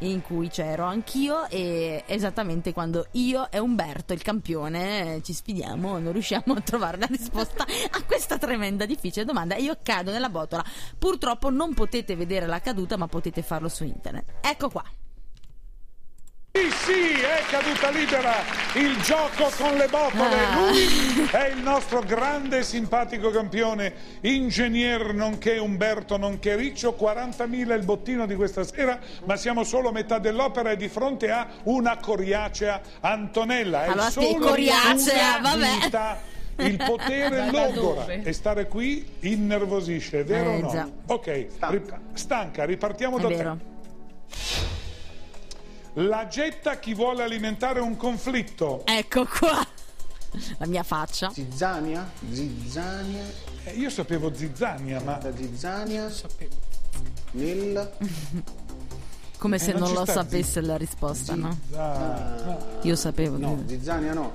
in 0.00 0.20
cui 0.20 0.48
c'ero 0.48 0.82
anch'io 0.82 1.46
e 1.48 2.02
esattamente 2.06 2.72
quando 2.72 3.06
io 3.12 3.52
e 3.52 3.60
Umberto, 3.60 4.12
il 4.14 4.20
campione, 4.20 5.20
ci 5.22 5.32
sfidiamo, 5.32 5.98
non 5.98 6.10
riusciamo 6.10 6.54
a 6.54 6.60
trovare 6.60 6.98
la 6.98 7.06
risposta 7.06 7.64
a 7.90 8.02
questa 8.02 8.36
tremenda 8.36 8.84
difficile 8.84 9.24
domanda. 9.24 9.54
Io 9.54 9.78
cado 9.80 10.10
nella 10.10 10.28
botola. 10.28 10.64
Purtroppo 10.98 11.50
non 11.50 11.72
potete 11.72 12.16
vedere 12.16 12.46
la 12.46 12.58
caduta, 12.58 12.96
ma 12.96 13.06
potete 13.06 13.42
farlo 13.42 13.68
su 13.68 13.84
internet. 13.84 14.32
Ecco 14.40 14.68
qua. 14.70 14.82
Sì, 16.84 17.12
è 17.22 17.42
caduta 17.48 17.88
libera 17.90 18.32
il 18.74 19.00
gioco 19.00 19.50
con 19.56 19.74
le 19.76 19.86
botole. 19.88 20.36
Ah. 20.44 20.54
Lui 20.58 21.28
è 21.30 21.48
il 21.48 21.62
nostro 21.62 22.00
grande 22.00 22.58
e 22.58 22.62
simpatico 22.62 23.30
campione, 23.30 23.94
ingegner 24.20 25.14
nonché 25.14 25.56
Umberto 25.58 26.18
nonché 26.18 26.56
Riccio. 26.56 26.94
40.000 27.00 27.72
il 27.74 27.84
bottino 27.84 28.26
di 28.26 28.34
questa 28.34 28.64
sera, 28.64 28.98
ma 29.24 29.36
siamo 29.36 29.64
solo 29.64 29.88
a 29.88 29.92
metà 29.92 30.18
dell'opera 30.18 30.72
e 30.72 30.76
di 30.76 30.88
fronte 30.88 31.30
a 31.30 31.46
una 31.64 31.96
coriacea 31.96 32.80
Antonella. 33.00 33.84
È 33.84 33.88
Allora, 33.88 34.10
sì, 34.10 34.20
solo 34.20 34.46
coriacea, 34.46 35.38
una 35.38 35.50
vabbè. 35.54 35.78
vita. 35.80 36.32
Il 36.56 36.76
potere 36.76 37.50
logora 37.50 38.06
e 38.06 38.32
stare 38.32 38.68
qui 38.68 39.04
innervosisce, 39.20 40.20
è 40.20 40.24
vero 40.24 40.50
Eh, 40.50 40.56
o 40.58 40.60
no? 40.60 40.70
già. 40.70 40.88
Ok, 41.06 41.46
stanca, 41.50 42.00
stanca 42.12 42.64
ripartiamo 42.64 43.16
È 43.18 43.20
da 43.20 43.28
te. 43.28 44.73
La 45.94 46.26
getta 46.26 46.78
chi 46.78 46.92
vuole 46.94 47.22
alimentare 47.22 47.80
un 47.80 47.96
conflitto. 47.96 48.82
Ecco 48.84 49.26
qua. 49.26 49.64
La 50.58 50.66
mia 50.66 50.82
faccia. 50.82 51.30
Zizzania, 51.30 52.10
zizzania, 52.32 53.22
Eh, 53.64 53.70
io 53.74 53.88
sapevo 53.88 54.34
zizzania, 54.34 55.00
ma 55.00 55.18
la 55.22 55.34
zizzania 55.34 56.10
nel 57.32 57.92
Come 59.38 59.58
se 59.58 59.72
non 59.72 59.82
non 59.82 59.92
lo 59.92 60.04
sapesse 60.06 60.60
la 60.62 60.76
risposta, 60.76 61.34
no? 61.34 61.56
Ah, 61.76 62.56
Io 62.82 62.96
sapevo. 62.96 63.36
no, 63.36 63.62
zizzania 63.66 64.12
no. 64.14 64.30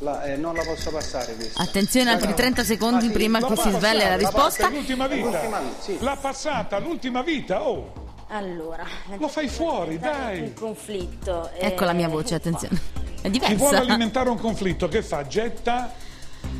La- 0.00 0.24
eh, 0.24 0.36
non 0.36 0.54
la 0.54 0.62
posso 0.64 0.90
passare 0.90 1.34
questa. 1.34 1.62
Attenzione, 1.62 2.10
altri 2.10 2.28
No. 2.28 2.34
30 2.34 2.64
secondi 2.64 3.04
Ah, 3.06 3.08
sì, 3.08 3.12
prima 3.14 3.40
la 3.40 3.46
che 3.48 3.56
si 3.56 3.70
sveglia 3.70 4.02
la 4.04 4.08
la 4.10 4.16
risposta. 4.16 4.68
l'ultima 4.68 5.06
vita. 5.06 5.28
L'ultima 5.28 5.60
vita, 5.60 5.80
sì. 5.82 5.96
L'ha 6.00 6.16
passata, 6.16 6.78
l'ultima 6.78 7.22
vita, 7.22 7.62
oh. 7.66 7.92
Allora, 8.30 8.84
Lo 9.18 9.28
fai 9.28 9.48
fuori, 9.48 9.98
dai. 9.98 10.42
il 10.42 10.54
conflitto. 10.54 11.50
Ecco 11.58 11.84
la 11.84 11.92
eh, 11.92 11.94
mia 11.94 12.08
voce, 12.08 12.34
attenzione. 12.36 12.78
È 13.22 13.30
Chi 13.30 13.38
vuole 13.38 13.54
diversa. 13.54 13.78
alimentare 13.78 14.28
un 14.28 14.38
conflitto, 14.38 14.86
che 14.88 15.02
fa? 15.02 15.26
Getta? 15.26 15.92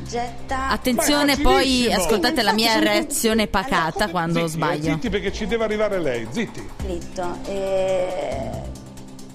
Getta 0.08 0.70
Attenzione, 0.70 1.36
poi 1.38 1.92
ascoltate 1.92 2.42
la 2.42 2.52
mia 2.52 2.78
reazione 2.80 3.46
pacata 3.46 4.04
Allora, 4.04 4.10
quando 4.10 4.38
zitti, 4.40 4.44
eh, 4.46 4.52
sbaglio. 4.52 4.92
zitti 4.94 5.08
perché 5.10 5.32
ci 5.32 5.46
deve 5.46 5.64
arrivare 5.64 6.00
lei, 6.00 6.26
zitti. 6.30 6.66
conflitto. 6.66 7.38
eh, 7.46 8.50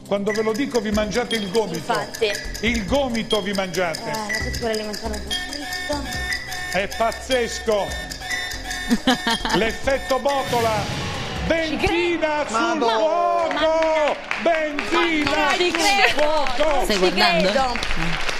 Quando 0.07 0.31
ve 0.31 0.41
lo 0.41 0.51
dico 0.51 0.79
vi 0.81 0.91
mangiate 0.91 1.35
il 1.35 1.49
gomito. 1.49 1.77
infatti, 1.77 2.29
Il 2.61 2.85
gomito 2.85 3.41
vi 3.41 3.53
mangiate. 3.53 3.99
eh, 3.99 4.11
la 4.11 4.49
pittura 4.51 4.71
alimentare 4.71 5.13
un 5.15 5.23
conflitto. 5.23 6.77
È 6.77 6.89
pazzesco. 6.97 7.85
L'effetto 9.55 10.19
botola. 10.19 11.02
Benzina 11.47 12.45
sul 12.47 12.79
fuoco! 12.79 14.15
Benzina 14.41 15.51
Ci 15.57 15.71
sul 15.71 16.21
fuoco! 16.21 16.83
Stai 16.83 16.97
guardando? 16.97 18.32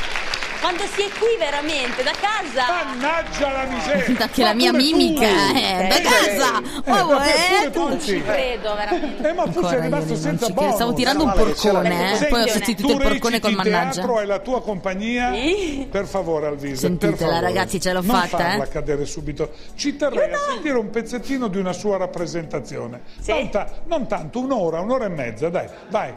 Quando 0.63 0.83
si 0.95 1.01
è 1.01 1.09
qui 1.19 1.35
veramente, 1.37 2.03
da 2.03 2.13
casa. 2.21 2.85
Mannaggia 2.85 3.51
la 3.51 3.65
miseria! 3.65 4.15
Perché 4.15 4.41
Ma 4.43 4.47
la 4.47 4.53
mia 4.53 4.71
mimica 4.71 5.27
tu! 5.27 5.53
è 5.57 5.87
da 5.89 5.97
Eh, 5.97 6.01
casa. 6.01 6.61
eh, 6.85 7.01
Oh, 7.01 7.11
ma 7.11 7.25
eh, 7.65 7.69
tu. 7.69 7.89
tu, 7.89 7.99
Ci 7.99 8.23
credo 8.23 8.73
veramente. 8.75 9.27
Eh, 9.29 9.33
ma 9.33 9.43
tu 9.43 9.51
sei 9.51 9.63
Ancora 9.63 9.75
io 9.75 9.81
rimasto 9.81 10.07
non 10.13 10.17
senza 10.21 10.45
credo. 10.45 10.61
Stavo 10.61 10.77
bonus. 10.77 10.95
tirando 10.95 11.23
un 11.25 11.33
porcone, 11.33 12.17
eh. 12.21 12.25
poi 12.27 12.41
ho 12.43 12.47
sostituito 12.47 12.93
tu 12.95 13.01
il 13.01 13.07
porcone 13.09 13.39
col 13.41 13.51
mannaggia. 13.55 13.91
teatro 13.91 14.19
e 14.21 14.25
la 14.25 14.39
tua 14.39 14.61
compagnia 14.61 15.33
Sì. 15.33 15.85
per 15.91 16.05
favore 16.05 16.47
Alvise 16.47 16.75
Sentitela, 16.77 17.39
ragazzi, 17.39 17.81
ce 17.81 17.91
l'ho 17.91 18.01
non 18.01 18.15
fatta, 18.15 18.37
farla 18.37 18.63
eh. 18.63 18.69
cadere 18.69 19.05
subito 19.05 19.51
ci 19.75 19.97
terrei 19.97 20.31
a 20.31 20.37
sentire 20.49 20.77
un 20.77 20.89
pezzettino 20.89 21.49
di 21.49 21.57
una 21.57 21.73
sua 21.73 21.97
rappresentazione 21.97 23.01
Sì. 23.19 23.31
non, 23.33 23.49
ta- 23.49 23.69
non 23.87 24.07
tanto 24.07 24.39
un'ora 24.39 24.79
un'ora 24.79 25.05
e 25.05 25.09
mezza 25.09 25.49
dai 25.49 25.67
vai 25.89 26.13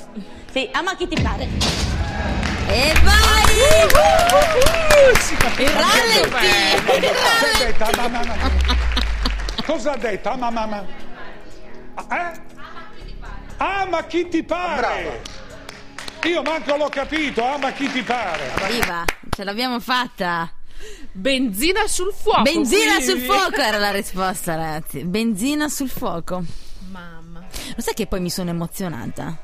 Sì, 0.52 0.68
ama 0.72 0.94
chi 0.94 1.08
ti 1.08 1.20
pare. 1.20 1.48
E 2.68 2.92
vai! 3.04 4.35
Il 5.58 5.72
Cosa 5.72 5.80
rallenti! 5.80 6.46
ha 6.46 7.64
detto? 7.64 7.84
Ah, 7.84 7.90
mamma, 7.96 8.24
mamma. 8.24 8.50
cosa 9.64 9.92
ha 9.92 9.96
detto 9.96 10.28
Ah, 10.28 10.36
mamma, 10.36 10.66
mamma. 10.66 10.86
Ah, 11.94 12.16
eh? 12.32 12.40
ah 13.58 13.86
ma 13.86 14.04
chi 14.04 14.28
ti 14.28 14.42
pare 14.42 15.22
io 16.24 16.42
manco 16.42 16.76
l'ho 16.76 16.88
capito 16.90 17.42
ah 17.46 17.56
ma 17.56 17.70
chi 17.72 17.90
ti 17.90 18.02
pare 18.02 18.50
Viva, 18.68 19.04
ce 19.30 19.44
l'abbiamo 19.44 19.80
fatta! 19.80 20.50
Benzina 21.12 21.86
sul 21.86 22.12
fuoco. 22.12 22.42
Benzina 22.42 22.96
quindi. 22.96 23.04
sul 23.04 23.20
fuoco 23.20 23.60
era 23.62 23.78
la 23.78 23.90
risposta, 23.92 24.56
ragazzi. 24.56 25.04
Benzina 25.04 25.68
sul 25.70 25.88
fuoco. 25.88 26.42
Mamma. 26.90 27.40
Lo 27.74 27.80
sai 27.80 27.94
che 27.94 28.06
poi 28.06 28.20
mi 28.20 28.28
sono 28.28 28.50
emozionata? 28.50 29.34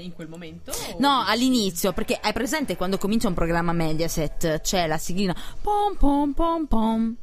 In 0.00 0.12
quel 0.12 0.28
momento? 0.28 0.72
No, 0.98 1.24
all'inizio, 1.26 1.92
perché 1.92 2.18
hai 2.20 2.32
presente 2.32 2.76
quando 2.76 2.98
comincia 2.98 3.28
un 3.28 3.34
programma 3.34 3.72
Mediaset 3.72 4.60
c'è 4.60 4.86
la 4.86 4.98
siglina 4.98 5.34
pom 5.60 5.96
pom 5.96 6.32
pom 6.32 6.66
pom. 6.66 7.16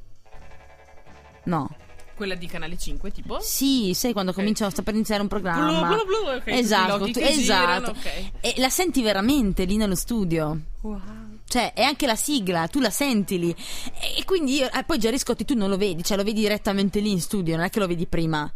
No. 1.46 1.70
Quella 2.15 2.36
di 2.36 2.48
Canale 2.48 2.77
5, 2.77 3.12
tipo? 3.12 3.39
Sì, 3.41 3.91
sai 3.94 4.13
quando 4.13 4.32
comincia 4.32 4.70
sta 4.70 4.82
per 4.82 4.94
iniziare 4.94 5.22
un 5.22 5.27
programma. 5.27 5.86
Blu, 5.88 6.05
blu, 6.05 6.05
blu, 6.05 6.29
ok, 6.29 6.38
tutti 6.38 6.50
i 6.50 6.60
esatto, 6.60 6.98
tu- 6.98 7.20
esatto. 7.20 7.41
girano, 7.41 7.88
ok. 7.89 8.32
E 8.39 8.53
la 8.58 8.70
senti 8.70 9.01
veramente 9.01 9.65
lì 9.65 9.75
nello 9.75 9.96
studio. 9.96 10.58
Wow. 10.82 11.01
Cioè, 11.46 11.74
è 11.74 11.84
anche 11.84 12.05
la 12.05 12.15
sigla, 12.15 12.67
tu 12.67 12.79
la 12.79 12.89
senti 12.89 13.38
lì. 13.38 13.50
E, 13.51 14.20
e 14.20 14.24
quindi 14.24 14.55
io, 14.55 14.72
eh, 14.72 14.84
poi 14.84 14.98
Gerry 14.98 15.17
Scotti 15.17 15.44
tu 15.44 15.55
non 15.55 15.70
lo 15.70 15.75
vedi, 15.75 16.03
cioè 16.03 16.15
lo 16.15 16.24
vedi 16.24 16.39
direttamente 16.39 17.01
lì 17.01 17.12
in 17.12 17.20
studio, 17.20 17.55
non 17.58 17.65
è 17.65 17.70
che 17.70 17.79
lo 17.79 17.88
vedi 17.88 18.08
prima. 18.08 18.50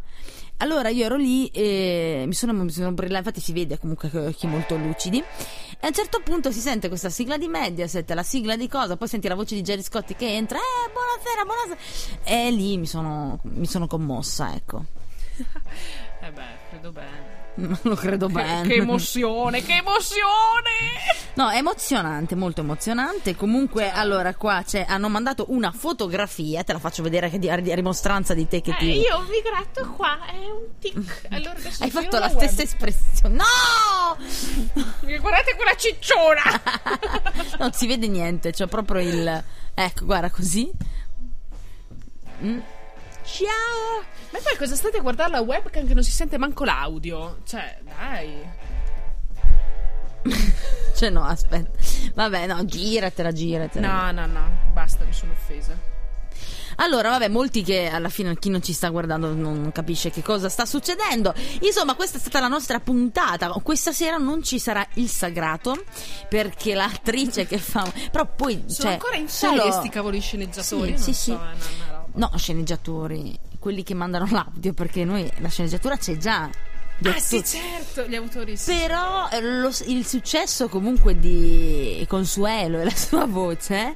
Allora 0.62 0.90
io 0.90 1.06
ero 1.06 1.16
lì 1.16 1.48
e 1.48 2.24
mi 2.26 2.34
sono, 2.34 2.52
mi 2.52 2.70
sono 2.70 2.92
brillata, 2.92 3.28
infatti 3.28 3.40
si 3.40 3.52
vede 3.52 3.78
comunque 3.78 4.10
che 4.10 4.18
occhi 4.18 4.46
molto 4.46 4.76
lucidi. 4.76 5.18
E 5.18 5.86
a 5.86 5.86
un 5.86 5.94
certo 5.94 6.20
punto 6.22 6.52
si 6.52 6.60
sente 6.60 6.88
questa 6.88 7.08
sigla 7.08 7.38
di 7.38 7.48
Mediaset, 7.48 8.10
la 8.10 8.22
sigla 8.22 8.56
di 8.56 8.68
cosa, 8.68 8.98
poi 8.98 9.08
senti 9.08 9.26
la 9.28 9.34
voce 9.34 9.54
di 9.54 9.62
Gerry 9.62 9.82
Scotti 9.82 10.14
che 10.14 10.34
entra, 10.34 10.58
eh, 10.58 10.90
buonasera, 10.92 11.44
buonasera. 11.44 12.20
E 12.24 12.50
lì 12.50 12.76
mi 12.76 12.86
sono, 12.86 13.40
mi 13.44 13.66
sono 13.66 13.86
commossa, 13.86 14.54
ecco. 14.54 14.84
Eh 16.22 16.30
beh, 16.30 16.59
credo 16.80 16.92
bene. 16.92 17.38
Non 17.60 17.78
lo 17.82 17.94
credo 17.96 18.26
Che, 18.28 18.32
bene. 18.32 18.68
che 18.68 18.74
emozione, 18.76 19.60
che 19.62 19.74
emozione! 19.74 20.70
No, 21.34 21.50
è 21.50 21.56
emozionante, 21.56 22.34
molto 22.34 22.60
emozionante. 22.62 23.34
Comunque, 23.36 23.90
allora, 23.90 24.34
qua 24.34 24.62
c'è, 24.64 24.86
hanno 24.88 25.08
mandato 25.08 25.46
una 25.48 25.70
fotografia, 25.72 26.62
te 26.62 26.72
la 26.72 26.78
faccio 26.78 27.02
vedere 27.02 27.28
che 27.28 27.38
di, 27.38 27.50
a 27.50 27.56
rimostranza 27.56 28.34
di 28.34 28.46
te 28.48 28.62
che 28.62 28.74
ti... 28.78 28.90
Eh, 28.90 29.00
io 29.00 29.20
mi 29.28 29.42
gratto 29.42 29.90
qua, 29.92 30.24
è 30.26 30.36
un 30.36 30.78
tic. 30.78 31.26
Allora 31.30 31.58
Hai 31.80 31.90
fatto 31.90 32.18
la 32.18 32.26
web. 32.28 32.36
stessa 32.38 32.62
espressione. 32.62 33.34
No! 33.34 34.16
Guardate 35.20 35.54
quella 35.56 35.74
cicciona! 35.76 36.42
non 37.58 37.72
si 37.72 37.86
vede 37.88 38.06
niente, 38.06 38.52
c'è 38.52 38.68
proprio 38.68 39.00
il... 39.02 39.44
Ecco, 39.74 40.04
guarda 40.06 40.30
così. 40.30 40.70
Mm. 42.42 42.60
Ciao! 43.24 44.19
Ma 44.32 44.38
poi 44.38 44.56
cosa 44.56 44.76
state 44.76 44.98
a 44.98 45.00
guardare 45.00 45.30
la 45.30 45.40
webcam 45.40 45.86
che 45.86 45.94
non 45.94 46.02
si 46.02 46.12
sente 46.12 46.38
manco 46.38 46.64
l'audio? 46.64 47.38
Cioè, 47.44 47.78
dai. 47.82 48.68
Cioè, 50.94 51.08
no, 51.08 51.24
aspetta. 51.24 51.70
Vabbè, 52.14 52.46
no, 52.46 52.64
giratela, 52.64 53.32
giratela. 53.32 54.10
No, 54.10 54.10
no, 54.12 54.26
no, 54.26 54.50
basta, 54.72 55.04
mi 55.04 55.12
sono 55.12 55.32
offesa. 55.32 55.74
Allora, 56.76 57.10
vabbè, 57.10 57.28
molti 57.28 57.62
che 57.62 57.88
alla 57.88 58.08
fine 58.08 58.38
chi 58.38 58.48
non 58.48 58.62
ci 58.62 58.72
sta 58.72 58.88
guardando 58.88 59.32
non 59.34 59.70
capisce 59.72 60.10
che 60.10 60.22
cosa 60.22 60.48
sta 60.48 60.64
succedendo. 60.64 61.34
Insomma, 61.60 61.94
questa 61.94 62.16
è 62.18 62.20
stata 62.20 62.40
la 62.40 62.48
nostra 62.48 62.80
puntata. 62.80 63.48
Questa 63.62 63.92
sera 63.92 64.16
non 64.16 64.42
ci 64.42 64.58
sarà 64.58 64.86
il 64.94 65.08
sagrato 65.08 65.84
perché 66.28 66.74
l'attrice 66.74 67.46
che 67.46 67.58
fa. 67.58 67.90
Però 68.10 68.26
poi. 68.26 68.64
Sono 68.66 68.88
cioè, 68.88 68.92
ancora 68.92 69.16
in 69.16 69.28
solo- 69.28 69.56
serie 69.56 69.72
sti 69.72 69.88
cavoli 69.88 70.20
sceneggiatori. 70.20 70.86
Sì, 70.86 70.92
non 70.92 71.02
sì, 71.02 71.12
so, 71.12 71.20
sì. 71.20 71.30
una 71.30 71.54
roba. 71.90 72.08
No, 72.14 72.32
sceneggiatori, 72.36 73.38
quelli 73.60 73.84
che 73.84 73.94
mandano 73.94 74.26
l'audio 74.28 74.72
perché 74.72 75.04
noi 75.04 75.30
la 75.38 75.48
sceneggiatura 75.48 75.96
c'è 75.96 76.16
già. 76.16 76.50
Ah, 77.02 77.18
sì, 77.18 77.42
certo, 77.44 78.02
gli 78.08 78.14
autori 78.16 78.56
sì. 78.56 78.74
Però 78.74 79.28
eh, 79.30 79.40
lo- 79.40 79.72
il 79.86 80.04
successo 80.06 80.68
comunque 80.68 81.18
di 81.18 82.04
Consuelo 82.08 82.80
e 82.80 82.84
la 82.84 82.90
sua 82.94 83.24
voce 83.26 83.94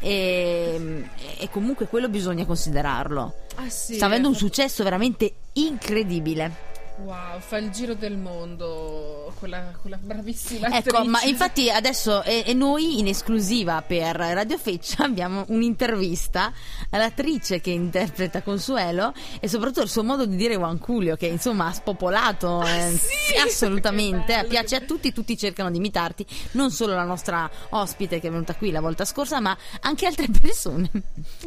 e, 0.00 1.04
e 1.38 1.48
comunque 1.50 1.86
quello 1.86 2.08
bisogna 2.08 2.44
considerarlo. 2.44 3.34
Ah, 3.56 3.68
sì, 3.68 3.94
Sta 3.94 4.06
avendo 4.06 4.28
un 4.28 4.34
eh, 4.34 4.38
successo 4.38 4.82
veramente 4.82 5.32
incredibile. 5.54 6.72
Wow, 6.96 7.40
fa 7.40 7.56
il 7.56 7.70
giro 7.70 7.94
del 7.94 8.16
mondo 8.16 9.32
quella, 9.40 9.72
quella 9.80 9.98
bravissima 10.00 10.68
Ecco, 10.68 10.90
attrice. 10.96 11.08
ma 11.08 11.22
infatti 11.22 11.68
adesso 11.68 12.22
e, 12.22 12.44
e 12.46 12.54
noi 12.54 13.00
in 13.00 13.08
esclusiva 13.08 13.82
per 13.82 14.14
Radio 14.14 14.56
Feccia 14.56 15.02
abbiamo 15.04 15.44
un'intervista 15.48 16.52
all'attrice 16.90 17.60
che 17.60 17.70
interpreta 17.70 18.42
Consuelo 18.42 19.12
e 19.40 19.48
soprattutto 19.48 19.82
il 19.82 19.88
suo 19.88 20.04
modo 20.04 20.24
di 20.24 20.36
dire 20.36 20.54
Wanculio 20.54 21.16
che 21.16 21.26
insomma 21.26 21.66
ha 21.66 21.72
spopolato 21.72 22.62
eh, 22.62 22.68
Ah, 22.84 22.90
sì? 22.90 23.36
assolutamente, 23.44 24.32
bello, 24.36 24.48
piace 24.48 24.76
a 24.76 24.80
tutti, 24.82 25.12
tutti 25.12 25.36
cercano 25.36 25.72
di 25.72 25.78
imitarti, 25.78 26.24
non 26.52 26.70
solo 26.70 26.94
la 26.94 27.02
nostra 27.04 27.50
ospite 27.70 28.20
che 28.20 28.28
è 28.28 28.30
venuta 28.30 28.54
qui 28.54 28.70
la 28.70 28.80
volta 28.80 29.04
scorsa, 29.04 29.40
ma 29.40 29.56
anche 29.80 30.06
altre 30.06 30.28
persone. 30.40 30.88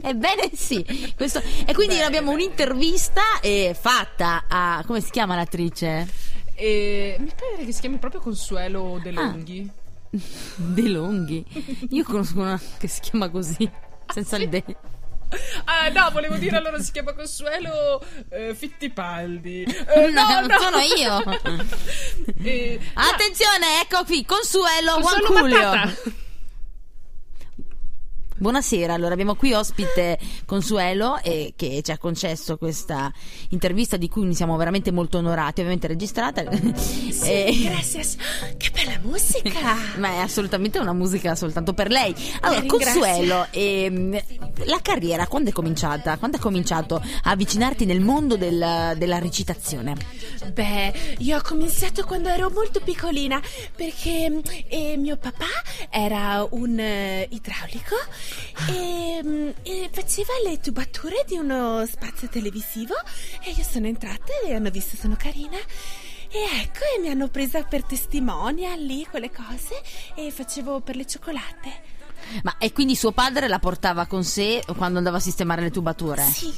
Ebbene 0.02 0.52
sì, 0.54 1.14
questo- 1.16 1.42
e 1.66 1.74
quindi 1.74 1.96
Bene. 1.96 2.06
abbiamo 2.06 2.32
un'intervista 2.32 3.22
eh, 3.42 3.74
fatta 3.80 4.44
a 4.50 4.84
come 4.86 5.00
si 5.00 5.10
chiama 5.10 5.36
l'attrice? 5.38 6.08
E 6.56 7.16
mi 7.20 7.32
pare 7.36 7.66
che 7.66 7.72
si 7.72 7.80
chiami 7.82 7.98
proprio 7.98 8.20
Consuelo 8.22 9.00
De 9.02 9.10
Ah. 9.10 9.14
Longhi. 9.14 9.70
De 10.56 10.82
Longhi. 10.88 11.46
Io 11.90 12.04
conosco 12.04 12.40
una 12.40 12.60
che 12.78 12.88
si 12.88 13.00
chiama 13.02 13.30
così, 13.30 13.70
senza 14.14 14.38
il 14.38 14.50
de. 14.50 14.64
Ah, 15.66 15.90
no, 15.90 16.10
volevo 16.12 16.38
dire 16.38 16.56
allora 16.56 16.80
si 16.80 16.92
chiama 16.94 17.12
Consuelo 17.14 18.02
eh, 18.30 18.56
Fittipaldi. 18.56 19.64
Eh, 19.64 20.08
no, 20.12 20.24
No, 20.24 20.48
no, 20.48 20.58
sono 20.60 20.78
io. 20.80 21.66
Eh, 22.44 22.80
Attenzione, 22.94 23.82
ecco 23.82 24.04
qui, 24.06 24.24
Consuelo 24.26 25.00
Consuelo 25.02 25.34
Wanculio. 25.34 25.72
Buonasera, 28.40 28.94
allora 28.94 29.14
abbiamo 29.14 29.34
qui 29.34 29.54
ospite 29.54 30.20
Consuelo 30.46 31.20
eh, 31.24 31.54
che 31.56 31.82
ci 31.82 31.92
ha 31.92 31.98
concesso 31.98 32.56
questa 32.58 33.12
intervista 33.50 33.98
di 33.98 34.08
cui 34.10 34.32
siamo 34.36 34.56
veramente 34.58 34.92
molto 34.92 35.18
onorati, 35.18 35.62
ovviamente 35.62 35.88
registrata. 35.88 36.44
Eh, 37.24 37.62
Gracias. 37.64 38.16
Che 38.58 38.70
bella 38.72 39.00
musica. 39.02 39.76
ma 39.98 40.12
è 40.12 40.18
assolutamente 40.18 40.78
una 40.78 40.94
musica 40.94 41.36
soltanto 41.36 41.74
per 41.74 41.90
lei. 41.90 42.14
Allora, 42.42 42.60
ringrazio. 42.60 43.00
Consuelo, 43.02 43.48
ehm, 43.52 44.22
la 44.66 44.80
carriera 44.82 45.26
quando 45.28 45.50
è 45.50 45.54
cominciata? 45.54 46.18
Quando 46.18 46.38
hai 46.38 46.44
cominciato 46.44 46.96
a 46.96 47.32
avvicinarti 47.32 47.86
nel 47.86 48.00
mondo 48.02 48.38
del- 48.38 48.94
della 48.98 49.18
recitazione? 49.20 49.96
Beh, 50.46 51.16
io 51.20 51.38
ho 51.38 51.42
cominciato 51.42 52.06
quando 52.06 52.30
ero 52.30 52.50
molto 52.50 52.80
piccolina 52.80 53.42
perché 53.76 54.42
eh, 54.68 54.96
mio 54.98 55.18
papà 55.18 55.46
era 55.90 56.48
un 56.52 56.80
eh, 56.80 57.28
idraulico 57.32 57.96
e, 58.70 59.22
mm, 59.24 59.50
e 59.64 59.90
faceva 59.92 60.34
le 60.46 60.60
tubature 60.60 61.24
di 61.28 61.38
uno 61.38 61.86
spazio 61.86 62.28
televisivo 62.30 62.94
e 63.44 63.52
io 63.52 63.64
sono 63.64 63.88
entrata 63.88 64.32
e 64.46 64.54
hanno 64.54 64.70
visto 64.70 64.96
sono 64.96 65.16
carina 65.18 65.58
e 65.58 66.62
ecco 66.62 66.84
e 66.96 67.00
mi 67.02 67.10
hanno 67.10 67.30
presa 67.30 67.64
per 67.64 67.84
testimonial 67.84 68.80
lì 68.80 69.06
quelle 69.06 69.32
cose 69.32 69.82
e 70.16 70.30
facevo 70.32 70.82
per 70.82 70.96
le 70.96 71.06
cioccolate. 71.06 71.96
Ma 72.44 72.58
e 72.58 72.74
quindi 72.74 72.96
suo 72.96 73.12
padre 73.12 73.48
la 73.48 73.60
portava 73.60 74.06
con 74.06 74.24
sé 74.24 74.62
quando 74.76 74.98
andava 74.98 75.18
a 75.18 75.22
sistemare 75.22 75.62
le 75.62 75.72
tubature? 75.72 76.24
Sì, 76.24 76.54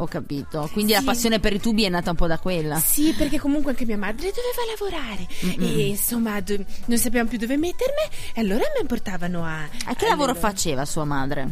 Ho 0.00 0.06
capito. 0.06 0.68
Quindi 0.72 0.92
la 0.92 1.00
Sì. 1.00 1.04
passione 1.04 1.40
per 1.40 1.52
i 1.52 1.60
tubi 1.60 1.84
è 1.84 1.88
nata 1.88 2.10
un 2.10 2.16
po' 2.16 2.26
da 2.26 2.38
quella. 2.38 2.78
Sì, 2.78 3.12
perché 3.16 3.38
comunque 3.38 3.72
anche 3.72 3.84
mia 3.84 3.96
madre 3.98 4.30
doveva 4.30 4.70
lavorare 4.70 5.26
e 5.58 5.86
insomma 5.88 6.40
do- 6.40 6.64
non 6.86 6.98
sapevamo 6.98 7.28
più 7.28 7.38
dove 7.38 7.56
mettermi 7.56 8.02
e 8.34 8.40
allora 8.40 8.62
mi 8.80 8.86
portavano 8.86 9.44
a... 9.44 9.64
E 9.64 9.68
che 9.94 10.04
alle 10.04 10.08
lavoro 10.10 10.28
loro- 10.32 10.38
faceva 10.40 10.84
sua 10.84 11.04
madre? 11.04 11.48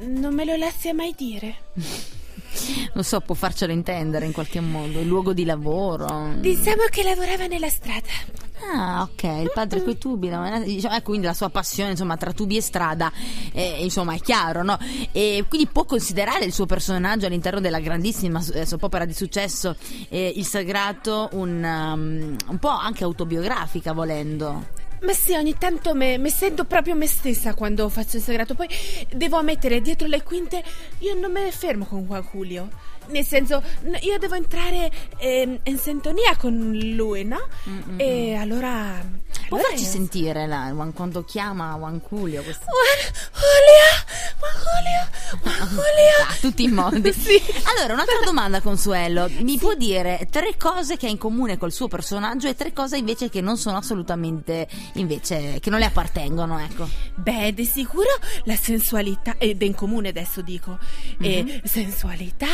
Non 0.00 0.34
me 0.34 0.44
lo 0.44 0.56
lascia 0.56 0.92
mai 0.92 1.14
dire. 1.16 1.56
non 2.94 3.04
so, 3.04 3.20
può 3.20 3.34
farcelo 3.34 3.72
intendere 3.72 4.26
in 4.26 4.32
qualche 4.32 4.60
modo, 4.60 5.00
il 5.00 5.06
luogo 5.06 5.32
di 5.32 5.44
lavoro. 5.44 6.32
Diciamo 6.38 6.82
che 6.90 7.02
lavorava 7.02 7.46
nella 7.46 7.68
strada. 7.68 8.40
Ah, 8.70 9.02
ok, 9.02 9.22
il 9.24 9.50
padre 9.52 9.82
coi 9.82 9.98
tubi, 9.98 10.28
no? 10.28 10.62
Diciamo, 10.64 10.94
eh, 10.94 11.02
quindi 11.02 11.26
la 11.26 11.34
sua 11.34 11.48
passione, 11.48 11.90
insomma, 11.90 12.16
tra 12.16 12.32
tubi 12.32 12.56
e 12.56 12.60
strada, 12.60 13.10
eh, 13.52 13.82
insomma, 13.82 14.14
è 14.14 14.20
chiaro, 14.20 14.62
no? 14.62 14.78
E 15.10 15.44
quindi 15.48 15.66
può 15.66 15.84
considerare 15.84 16.44
il 16.44 16.52
suo 16.52 16.66
personaggio 16.66 17.26
all'interno 17.26 17.60
della 17.60 17.80
grandissima 17.80 18.40
eh, 18.52 18.64
soap 18.64 18.84
opera 18.84 19.04
di 19.04 19.14
successo, 19.14 19.76
eh, 20.08 20.32
Il 20.36 20.46
Sagrato, 20.46 21.30
un, 21.32 21.62
um, 21.62 22.36
un 22.48 22.58
po' 22.58 22.68
anche 22.68 23.02
autobiografica, 23.04 23.92
volendo. 23.92 24.81
Ma 25.02 25.12
sì, 25.12 25.34
ogni 25.34 25.56
tanto 25.58 25.94
mi 25.94 26.30
sento 26.30 26.64
proprio 26.64 26.94
me 26.94 27.08
stessa 27.08 27.54
quando 27.54 27.88
faccio 27.88 28.18
il 28.18 28.22
segreto. 28.22 28.54
Poi 28.54 28.68
devo 29.10 29.36
ammettere, 29.36 29.80
dietro 29.80 30.06
le 30.06 30.22
quinte, 30.22 30.62
io 30.98 31.14
non 31.14 31.32
me 31.32 31.42
ne 31.42 31.50
fermo 31.50 31.84
con 31.84 32.04
Juan 32.04 32.22
Julio. 32.30 32.68
Nel 33.08 33.24
senso, 33.24 33.62
io 34.00 34.18
devo 34.18 34.34
entrare 34.34 34.90
ehm, 35.18 35.58
in 35.64 35.78
sintonia 35.78 36.36
con 36.36 36.72
lui, 36.94 37.24
no? 37.24 37.46
Mm-mm. 37.68 37.96
E 38.00 38.34
allora. 38.34 39.20
Può 39.48 39.56
allora 39.58 39.72
farci 39.74 39.84
io- 39.84 39.90
sentire 39.90 40.46
la, 40.46 40.72
quando 40.94 41.24
chiama 41.24 41.74
Juan 41.76 42.00
Julio? 42.08 42.42
questo- 42.42 42.64
Juan 42.64 43.12
Julio! 43.34 43.90
Juan 44.38 44.54
Julio! 44.62 45.58
Juan 45.58 45.68
Julio! 45.68 46.26
Ah, 46.28 46.34
tutti 46.40 46.62
i 46.64 46.68
modi. 46.68 47.12
Sì. 47.22 47.40
Allora, 47.76 47.92
un'altra 47.94 48.18
domanda, 48.24 48.60
Consuelo. 48.60 49.28
Mi 49.40 49.58
può 49.58 49.74
dire 49.74 50.26
tre 50.30 50.56
cose 50.56 50.96
che 50.96 51.06
ha 51.06 51.10
in 51.10 51.18
comune 51.18 51.58
col 51.58 51.72
suo 51.72 51.88
personaggio 51.88 52.48
e 52.48 52.54
tre 52.54 52.72
cose 52.72 52.96
invece 52.96 53.28
che 53.28 53.40
non 53.40 53.56
sono 53.58 53.76
assolutamente, 53.76 54.66
invece, 54.94 55.58
che 55.60 55.70
non 55.70 55.78
le 55.80 55.86
appartengono, 55.86 56.58
ecco. 56.58 56.88
Beh, 57.16 57.52
di 57.52 57.64
sicuro 57.66 58.08
la 58.44 58.56
sensualità, 58.56 59.34
ed 59.38 59.60
è 59.62 59.64
in 59.64 59.74
comune 59.74 60.08
adesso 60.08 60.40
dico, 60.40 60.78
e 61.20 61.60
sensualità, 61.64 62.46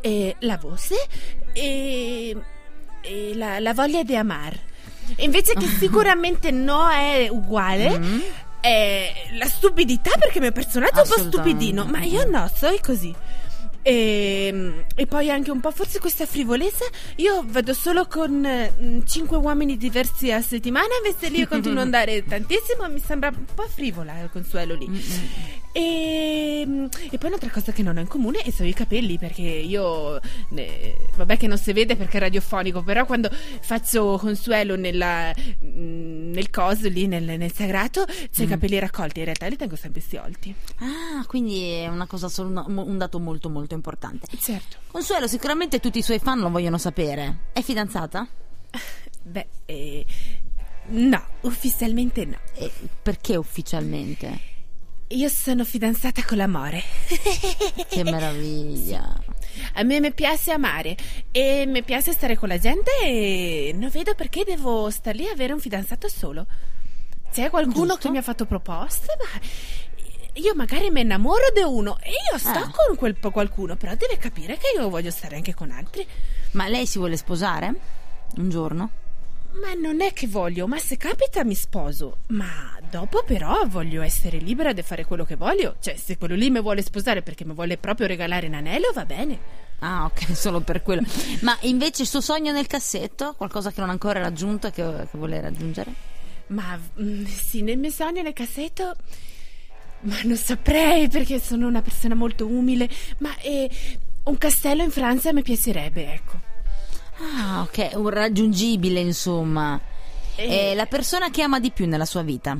e 0.00 0.36
la 0.40 0.56
voce 0.56 0.94
e, 1.52 2.36
e 3.00 3.34
la, 3.34 3.58
la 3.60 3.74
voglia 3.74 4.02
di 4.02 4.16
amare. 4.16 4.72
Invece 5.18 5.54
che 5.54 5.66
sicuramente 5.78 6.50
no 6.50 6.88
è 6.88 7.28
uguale. 7.30 8.32
È 8.60 9.12
la 9.32 9.46
stupidità 9.46 10.12
perché 10.18 10.38
il 10.38 10.44
mio 10.44 10.52
personaggio 10.52 11.00
è 11.00 11.02
un 11.02 11.08
po' 11.08 11.18
stupidino, 11.18 11.84
ma 11.84 12.02
io 12.02 12.26
no, 12.28 12.50
sono 12.54 12.76
così. 12.80 13.14
E, 13.86 14.84
e 14.94 15.06
poi 15.06 15.30
anche 15.30 15.50
un 15.50 15.60
po' 15.60 15.70
forse 15.70 16.00
questa 16.00 16.24
frivolezza. 16.24 16.86
Io 17.16 17.44
vado 17.46 17.74
solo 17.74 18.06
con 18.06 18.32
mm, 18.32 19.00
cinque 19.04 19.36
uomini 19.36 19.76
diversi 19.76 20.32
a 20.32 20.40
settimana, 20.40 20.86
invece 21.04 21.28
lì 21.28 21.40
io 21.40 21.46
continuo 21.46 21.80
ad 21.80 21.84
andare 21.84 22.24
tantissimo. 22.24 22.88
Mi 22.88 23.02
sembra 23.04 23.28
un 23.28 23.44
po' 23.54 23.68
frivola 23.68 24.18
il 24.20 24.30
consuelo 24.32 24.74
lì. 24.74 24.88
E, 25.76 26.62
mm, 26.64 26.84
e 27.10 27.18
poi 27.18 27.30
un'altra 27.30 27.50
cosa 27.50 27.72
che 27.72 27.82
non 27.82 27.96
ho 27.96 28.00
in 28.00 28.06
comune 28.06 28.38
è 28.42 28.50
sono 28.50 28.68
i 28.68 28.72
capelli, 28.72 29.18
perché 29.18 29.42
io. 29.42 30.20
ne- 30.50 30.96
vabbè, 31.16 31.36
che 31.36 31.48
non 31.48 31.58
si 31.58 31.72
vede 31.72 31.96
perché 31.96 32.18
è 32.18 32.20
radiofonico, 32.20 32.82
però 32.82 33.04
quando 33.04 33.28
faccio 33.28 34.16
consuelo 34.16 34.76
nella, 34.76 35.34
mm, 35.64 36.30
nel 36.32 36.48
coso 36.50 36.88
lì, 36.88 37.08
nel, 37.08 37.24
nel 37.24 37.52
sagrato, 37.52 38.04
c'è 38.04 38.44
i 38.44 38.46
capelli 38.46 38.78
raccolti. 38.78 39.18
In 39.18 39.24
realtà 39.24 39.48
li 39.48 39.56
tengo 39.56 39.74
sempre 39.74 40.00
sciolti. 40.00 40.54
Ah, 40.76 41.26
quindi 41.26 41.60
è 41.70 41.88
una 41.88 42.06
cosa 42.06 42.28
solo 42.28 42.64
un 42.68 42.96
dato 42.96 43.18
molto 43.18 43.48
molto 43.50 43.74
importante. 43.74 44.28
Certo. 44.38 44.76
Consuelo, 44.92 45.26
sicuramente 45.26 45.80
tutti 45.80 45.98
i 45.98 46.02
suoi 46.02 46.20
fan 46.20 46.38
lo 46.38 46.50
vogliono 46.50 46.78
sapere. 46.78 47.48
È 47.52 47.62
fidanzata? 47.62 48.24
Beh, 49.22 49.46
eh, 49.64 50.06
no, 50.90 51.24
ufficialmente 51.40 52.24
no. 52.26 52.38
E 52.54 52.70
perché 53.02 53.34
ufficialmente? 53.34 54.52
Io 55.08 55.28
sono 55.28 55.64
fidanzata 55.64 56.24
con 56.24 56.38
l'amore. 56.38 56.82
Che 57.88 58.02
meraviglia. 58.04 59.22
A 59.74 59.82
me 59.84 60.00
mi 60.00 60.12
piace 60.12 60.50
amare 60.52 60.96
e 61.30 61.64
mi 61.66 61.82
piace 61.82 62.12
stare 62.12 62.36
con 62.36 62.48
la 62.48 62.58
gente 62.58 62.90
e 63.02 63.72
non 63.76 63.88
vedo 63.90 64.14
perché 64.14 64.42
devo 64.44 64.90
star 64.90 65.14
lì 65.14 65.28
a 65.28 65.32
avere 65.32 65.52
un 65.52 65.60
fidanzato 65.60 66.08
solo. 66.08 66.46
C'è 67.32 67.50
qualcuno 67.50 67.86
Giusto. 67.94 67.98
che 67.98 68.10
mi 68.10 68.16
ha 68.18 68.22
fatto 68.22 68.46
proposte, 68.46 69.06
ma 69.18 69.40
io 70.34 70.54
magari 70.54 70.90
mi 70.90 71.02
innamoro 71.02 71.50
di 71.54 71.60
uno 71.62 71.98
e 72.00 72.10
io 72.32 72.38
sto 72.38 72.48
Ah. 72.50 72.70
con 72.70 72.96
quel 72.96 73.16
qualcuno, 73.20 73.76
però 73.76 73.94
deve 73.94 74.16
capire 74.18 74.56
che 74.56 74.72
io 74.76 74.88
voglio 74.88 75.10
stare 75.10 75.36
anche 75.36 75.54
con 75.54 75.70
altri. 75.70 76.04
Ma 76.52 76.66
lei 76.68 76.86
si 76.86 76.98
vuole 76.98 77.16
sposare? 77.16 77.74
Un 78.36 78.48
giorno? 78.50 78.90
Ma 79.60 79.72
non 79.74 80.00
è 80.00 80.12
che 80.12 80.26
voglio, 80.26 80.66
ma 80.66 80.78
se 80.78 80.96
capita 80.96 81.44
mi 81.44 81.54
sposo. 81.54 82.18
Ma 82.28 82.76
dopo 82.90 83.22
però 83.24 83.64
voglio 83.66 84.02
essere 84.02 84.38
libera 84.38 84.72
di 84.72 84.82
fare 84.82 85.04
quello 85.04 85.24
che 85.24 85.36
voglio. 85.36 85.76
Cioè, 85.80 85.96
se 85.96 86.18
quello 86.18 86.34
lì 86.34 86.50
mi 86.50 86.60
vuole 86.60 86.82
sposare 86.82 87.22
perché 87.22 87.44
mi 87.44 87.54
vuole 87.54 87.76
proprio 87.76 88.06
regalare 88.06 88.48
un 88.48 88.54
anello, 88.54 88.90
va 88.92 89.04
bene. 89.04 89.38
Ah, 89.78 90.06
ok, 90.06 90.34
solo 90.34 90.60
per 90.60 90.82
quello. 90.82 91.02
Ma 91.40 91.56
invece 91.62 92.02
il 92.02 92.08
suo 92.08 92.20
sogno 92.20 92.52
nel 92.52 92.66
cassetto? 92.66 93.34
Qualcosa 93.36 93.70
che 93.70 93.80
non 93.80 93.90
ha 93.90 93.92
ancora 93.92 94.20
raggiunto 94.20 94.66
e 94.66 94.72
che, 94.72 94.82
che 94.82 95.16
vuole 95.16 95.40
raggiungere? 95.40 95.92
Ma 96.48 96.78
mm, 97.00 97.24
sì, 97.24 97.62
nel 97.62 97.78
mio 97.78 97.90
sogno 97.90 98.22
nel 98.22 98.32
cassetto. 98.32 98.96
Ma 100.00 100.16
non 100.24 100.36
saprei 100.36 101.08
perché 101.08 101.38
sono 101.38 101.68
una 101.68 101.80
persona 101.80 102.16
molto 102.16 102.46
umile. 102.46 102.88
Ma 103.18 103.36
eh, 103.38 103.70
un 104.24 104.36
castello 104.36 104.82
in 104.82 104.90
Francia 104.90 105.32
mi 105.32 105.42
piacerebbe, 105.42 106.12
ecco. 106.12 106.53
Ah, 107.18 107.60
ok, 107.62 107.92
un 107.94 108.08
raggiungibile, 108.08 109.00
insomma. 109.00 109.80
E- 110.36 110.72
È 110.72 110.74
la 110.74 110.86
persona 110.86 111.30
che 111.30 111.42
ama 111.42 111.60
di 111.60 111.70
più 111.70 111.86
nella 111.86 112.04
sua 112.06 112.22
vita. 112.22 112.56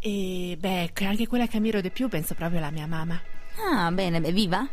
E 0.00 0.56
beh, 0.58 0.92
anche 1.04 1.26
quella 1.26 1.46
che 1.48 1.56
ammiro 1.56 1.80
di 1.80 1.90
più 1.90 2.08
penso 2.08 2.34
proprio 2.34 2.58
alla 2.60 2.70
mia 2.70 2.86
mamma. 2.86 3.20
Ah, 3.74 3.90
bene, 3.90 4.20
è 4.20 4.32
viva? 4.32 4.66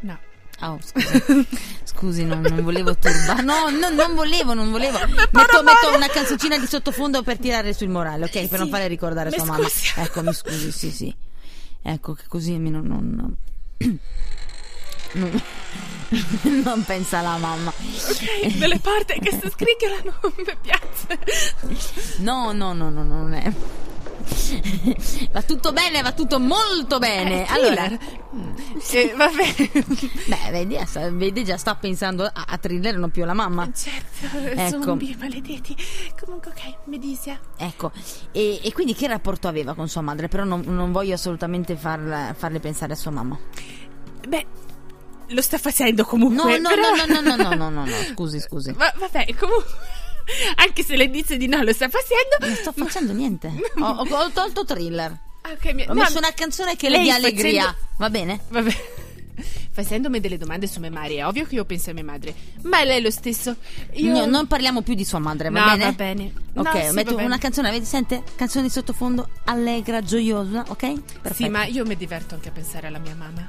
No. 0.00 0.18
Oh, 0.62 0.78
scusi, 0.82 1.46
scusi 1.84 2.24
non, 2.24 2.40
non 2.40 2.64
volevo 2.64 2.96
turbare. 2.96 3.42
No, 3.42 3.68
no, 3.68 3.90
non 3.90 4.14
volevo, 4.14 4.54
non 4.54 4.70
volevo. 4.70 4.98
Metto, 5.06 5.62
metto 5.62 5.94
una 5.94 6.08
canzoncina 6.08 6.58
di 6.58 6.66
sottofondo 6.66 7.22
per 7.22 7.38
tirare 7.38 7.72
sul 7.74 7.88
morale, 7.88 8.24
ok? 8.24 8.48
Per 8.48 8.58
non 8.58 8.66
Sì. 8.66 8.72
fare 8.72 8.88
ricordare 8.88 9.30
sua 9.30 9.44
mamma. 9.44 9.68
scusi. 9.68 9.92
Ecco, 10.00 10.22
mi 10.22 10.32
scusi, 10.32 10.72
sì, 10.72 10.90
sì. 10.90 11.14
Ecco, 11.82 12.14
che 12.14 12.24
così 12.26 12.52
almeno 12.54 12.80
non. 12.82 13.36
Non, 16.62 16.84
pensa 16.84 17.18
alla 17.18 17.36
mamma. 17.36 17.70
Ok, 17.70 18.56
delle 18.58 18.78
parti 18.78 19.18
che 19.18 19.32
si 19.32 19.50
scricchiolano 19.50 20.20
mi 20.36 20.44
piace. 20.60 21.18
No, 22.18 22.52
no, 22.52 22.72
no, 22.72 22.90
no, 22.90 23.02
non 23.02 23.34
è. 23.34 23.52
Va 25.32 25.42
tutto 25.42 25.72
bene, 25.72 26.02
va 26.02 26.12
tutto 26.12 26.38
molto 26.38 26.98
bene. 26.98 27.46
Eh, 27.46 27.52
allora, 27.52 27.86
thriller. 27.86 28.00
Eh, 28.92 29.14
vabbè. 29.16 29.54
beh, 30.26 30.50
vedi, 30.50 30.78
vedi, 31.12 31.44
già 31.44 31.56
sta 31.56 31.74
pensando 31.74 32.24
a, 32.24 32.44
a 32.46 32.58
thriller, 32.58 32.96
non 32.98 33.10
più 33.10 33.24
alla 33.24 33.34
mamma. 33.34 33.68
Certo, 33.72 34.36
Ecco. 34.38 34.82
zombie 34.82 35.16
maledetti. 35.18 35.76
Comunque, 36.20 36.52
ok, 36.52 36.76
Medisia. 36.84 37.38
Ecco, 37.56 37.90
e, 38.30 38.60
e 38.62 38.72
quindi 38.72 38.94
che 38.94 39.06
rapporto 39.08 39.48
aveva 39.48 39.74
con 39.74 39.88
sua 39.88 40.02
madre? 40.02 40.28
Però 40.28 40.44
non, 40.44 40.62
non 40.66 40.92
voglio 40.92 41.14
assolutamente 41.14 41.76
farla- 41.76 42.32
farle 42.36 42.60
pensare 42.60 42.92
a 42.92 42.96
sua 42.96 43.10
mamma. 43.10 43.38
Beh, 44.26 44.46
lo 45.28 45.40
sta 45.42 45.58
facendo 45.58 46.02
No, 46.02 46.08
comunque. 46.08 46.58
no, 46.58 46.68
però- 46.68 46.94
no, 46.94 47.06
no, 47.06 47.20
no, 47.20 47.36
no, 47.36 47.54
no, 47.54 47.70
no, 47.70 47.84
no, 47.84 47.92
scusi, 48.12 48.40
scusi. 48.40 48.72
Va- 48.72 48.92
vabbè, 48.98 49.34
comunque. 49.34 49.64
Anche 50.56 50.82
se 50.82 50.96
lei 50.96 51.08
dice 51.10 51.36
di 51.36 51.46
no, 51.46 51.62
lo 51.62 51.72
sta 51.72 51.88
facendo. 51.88 52.36
Non 52.40 52.54
sto 52.56 52.72
facendo 52.72 53.12
niente. 53.12 53.48
Ho, 53.78 53.84
ho- 53.86 54.06
ho 54.16 54.30
tolto 54.30 54.64
thriller. 54.64 55.16
Ah, 55.42 55.50
ok, 55.52 55.72
mi- 55.72 55.82
Ho 55.88 55.94
no, 55.94 56.02
messo 56.02 56.18
una 56.18 56.32
canzone 56.32 56.74
che 56.76 56.88
le 56.88 57.00
dia 57.00 57.14
allegria. 57.14 57.62
facendo- 57.64 57.88
Va 57.98 58.10
bene? 58.10 58.40
Vabbè. 58.48 58.74
Facendomi 59.76 60.20
delle 60.20 60.38
domande 60.38 60.66
su 60.66 60.80
mia 60.80 60.90
madre, 60.90 61.16
è 61.16 61.26
ovvio 61.26 61.44
che 61.44 61.54
io 61.56 61.64
penso 61.66 61.90
a 61.90 61.92
mia 61.92 62.02
madre. 62.02 62.34
Ma 62.62 62.80
è 62.80 62.86
lei 62.86 63.02
lo 63.02 63.10
stesso. 63.10 63.56
Io. 63.92 64.10
No, 64.10 64.24
non 64.24 64.46
parliamo 64.46 64.80
più 64.80 64.94
di 64.94 65.04
sua 65.04 65.18
madre, 65.18 65.50
va 65.50 65.60
No, 65.60 65.70
bene? 65.72 65.84
va 65.84 65.92
bene. 65.92 66.32
No, 66.54 66.62
Ok, 66.62 66.86
sì, 66.86 66.94
metto 66.94 67.10
va 67.10 67.16
bene. 67.16 67.26
una 67.26 67.38
canzone, 67.38 67.70
vedi, 67.70 67.84
sente? 67.84 68.22
Canzone 68.36 68.64
di 68.64 68.70
sottofondo, 68.70 69.28
allegra, 69.44 70.00
gioiosa, 70.00 70.64
ok? 70.66 70.78
Perfetto. 71.20 71.34
Sì, 71.34 71.48
ma 71.50 71.66
io 71.66 71.84
mi 71.84 71.94
diverto 71.94 72.34
anche 72.34 72.48
a 72.48 72.52
pensare 72.52 72.86
alla 72.86 72.98
mia 72.98 73.14
mamma. 73.14 73.46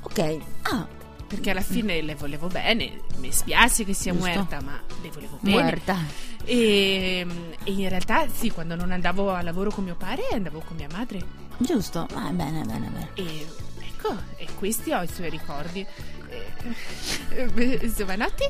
Ok. 0.00 0.38
Ah, 0.62 0.86
Perché 1.30 1.50
alla 1.50 1.60
fine 1.60 2.02
le 2.02 2.16
volevo 2.16 2.48
bene. 2.48 3.02
Mi 3.18 3.30
spiace 3.30 3.84
che 3.84 3.94
sia 3.94 4.10
Giusto. 4.12 4.26
muerta, 4.28 4.60
ma 4.62 4.80
le 5.00 5.10
volevo 5.10 5.38
bene. 5.40 5.62
muerta. 5.62 5.96
E, 6.44 7.24
e 7.62 7.70
in 7.70 7.88
realtà, 7.88 8.26
sì, 8.28 8.50
quando 8.50 8.74
non 8.74 8.90
andavo 8.90 9.30
a 9.30 9.40
lavoro 9.40 9.70
con 9.70 9.84
mio 9.84 9.94
padre, 9.94 10.26
andavo 10.32 10.58
con 10.58 10.76
mia 10.76 10.88
madre. 10.90 11.20
Giusto. 11.58 12.08
Ah, 12.14 12.30
bene, 12.32 12.64
bene, 12.64 12.88
bene. 12.88 13.10
E 13.14 13.46
ecco, 13.78 14.16
e 14.36 14.48
questi 14.58 14.90
ho 14.92 15.02
i 15.02 15.06
suoi 15.08 15.30
ricordi. 15.30 15.86
Eh, 16.28 17.92
Giovanotti? 17.96 18.44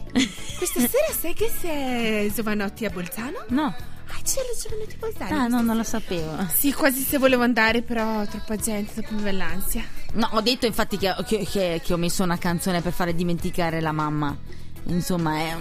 Questa 0.56 0.80
sera 0.88 1.12
sai 1.12 1.34
che 1.34 1.52
c'è 1.60 2.30
Giovanotti 2.34 2.86
a 2.86 2.90
Bolzano? 2.90 3.44
No. 3.48 3.74
Ah, 4.38 4.42
c'è 4.42 4.46
lo 4.46 4.68
Giovanotti 4.68 4.94
a 4.94 4.98
Bolzano. 4.98 5.40
Ah, 5.42 5.46
no, 5.46 5.60
non 5.62 5.76
lo 5.76 5.82
sapevo. 5.82 6.46
Sì, 6.54 6.72
quasi 6.72 7.02
se 7.02 7.18
volevo 7.18 7.42
andare, 7.42 7.82
però 7.82 8.24
troppa 8.26 8.56
gente, 8.56 9.00
dopo 9.00 9.14
mi 9.14 9.22
va 9.22 9.32
l'ansia. 9.32 9.82
No, 10.14 10.28
ho 10.32 10.40
detto 10.40 10.66
infatti 10.66 10.96
che, 10.96 11.14
che- 11.26 11.46
che- 11.50 11.80
che 11.84 11.92
ho 11.92 11.96
messo 11.96 12.22
una 12.22 12.38
canzone 12.38 12.80
per 12.80 12.92
fare 12.92 13.14
dimenticare 13.14 13.80
la 13.80 13.92
mamma. 13.92 14.36
Insomma, 14.84 15.38
è, 15.38 15.56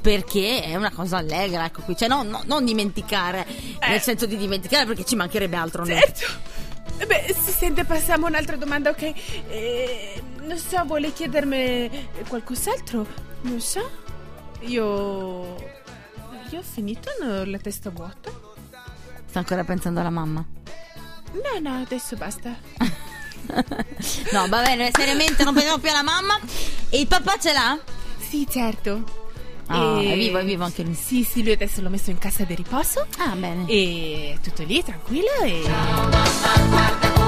perché 0.00 0.62
è 0.62 0.76
una 0.76 0.90
cosa 0.92 1.16
allegra, 1.18 1.64
ecco 1.64 1.82
qui. 1.82 1.96
Cioè, 1.96 2.08
no, 2.08 2.22
no, 2.22 2.40
non 2.46 2.64
dimenticare, 2.64 3.44
nel 3.88 4.00
senso 4.00 4.26
di 4.26 4.36
dimenticare, 4.36 4.86
perché 4.86 5.04
ci 5.04 5.16
mancherebbe 5.16 5.56
altro. 5.56 5.84
no? 5.84 5.92
Certo. 5.92 6.26
Eh 6.98 7.06
Beh, 7.06 7.34
si 7.38 7.50
sente, 7.50 7.84
passiamo 7.84 8.26
a 8.26 8.28
un'altra 8.28 8.56
domanda, 8.56 8.90
ok? 8.90 9.12
Eh, 9.48 10.22
non 10.42 10.56
so, 10.58 10.82
vuole 10.84 11.12
chiedermi 11.12 11.90
qualcos'altro? 12.28 13.06
Non 13.42 13.60
so. 13.60 13.88
Io. 14.60 15.78
Io 16.50 16.58
ho 16.58 16.62
finito, 16.62 17.10
la 17.44 17.58
testa 17.58 17.90
vuota. 17.90 18.30
Sta 19.28 19.38
ancora 19.38 19.62
pensando 19.64 20.00
alla 20.00 20.10
mamma. 20.10 20.44
No, 21.32 21.58
no, 21.70 21.80
adesso 21.82 22.16
basta. 22.16 22.54
No, 24.32 24.46
va 24.48 24.62
bene, 24.62 24.90
seriamente 24.94 25.42
non 25.42 25.52
pensiamo 25.54 25.78
più 25.78 25.90
alla 25.90 26.02
mamma. 26.04 26.38
E 26.88 27.00
il 27.00 27.06
papà 27.08 27.36
ce 27.40 27.52
l'ha? 27.52 27.76
Sì, 28.18 28.46
certo. 28.48 29.02
Ah, 29.66 30.00
E- 30.00 30.12
è 30.12 30.14
vivo, 30.14 30.38
è 30.38 30.44
vivo 30.44 30.62
anche 30.64 30.82
lui. 30.84 30.94
Sì, 30.94 31.24
sì, 31.24 31.42
lui 31.42 31.52
adesso 31.52 31.80
l'ho 31.80 31.88
messo 31.88 32.10
in 32.10 32.18
casa 32.18 32.44
di 32.44 32.54
riposo. 32.54 33.06
Ah, 33.18 33.34
bene. 33.34 33.64
E 33.66 34.38
tutto 34.42 34.62
lì, 34.62 34.82
tranquillo. 34.84 35.30
E. 35.42 35.62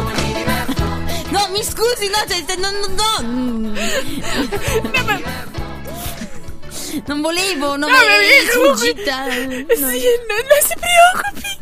No, 1.32 1.48
mi 1.50 1.62
scusi, 1.64 2.08
no, 2.08 2.18
cioè, 2.28 2.44
se- 2.46 2.56
no, 2.56 2.70
no, 2.76 2.87
no. 3.70 3.72
Non 7.07 7.20
volevo, 7.20 7.76
non 7.76 7.90
No, 7.90 7.96
comunque- 7.96 8.76
sfuggita. 8.76 9.31
Sì, 9.31 9.46
No. 9.81 9.87
non, 10.28 10.42
non 10.48 10.61
si 10.62 10.74
preoccupi. 10.78 11.61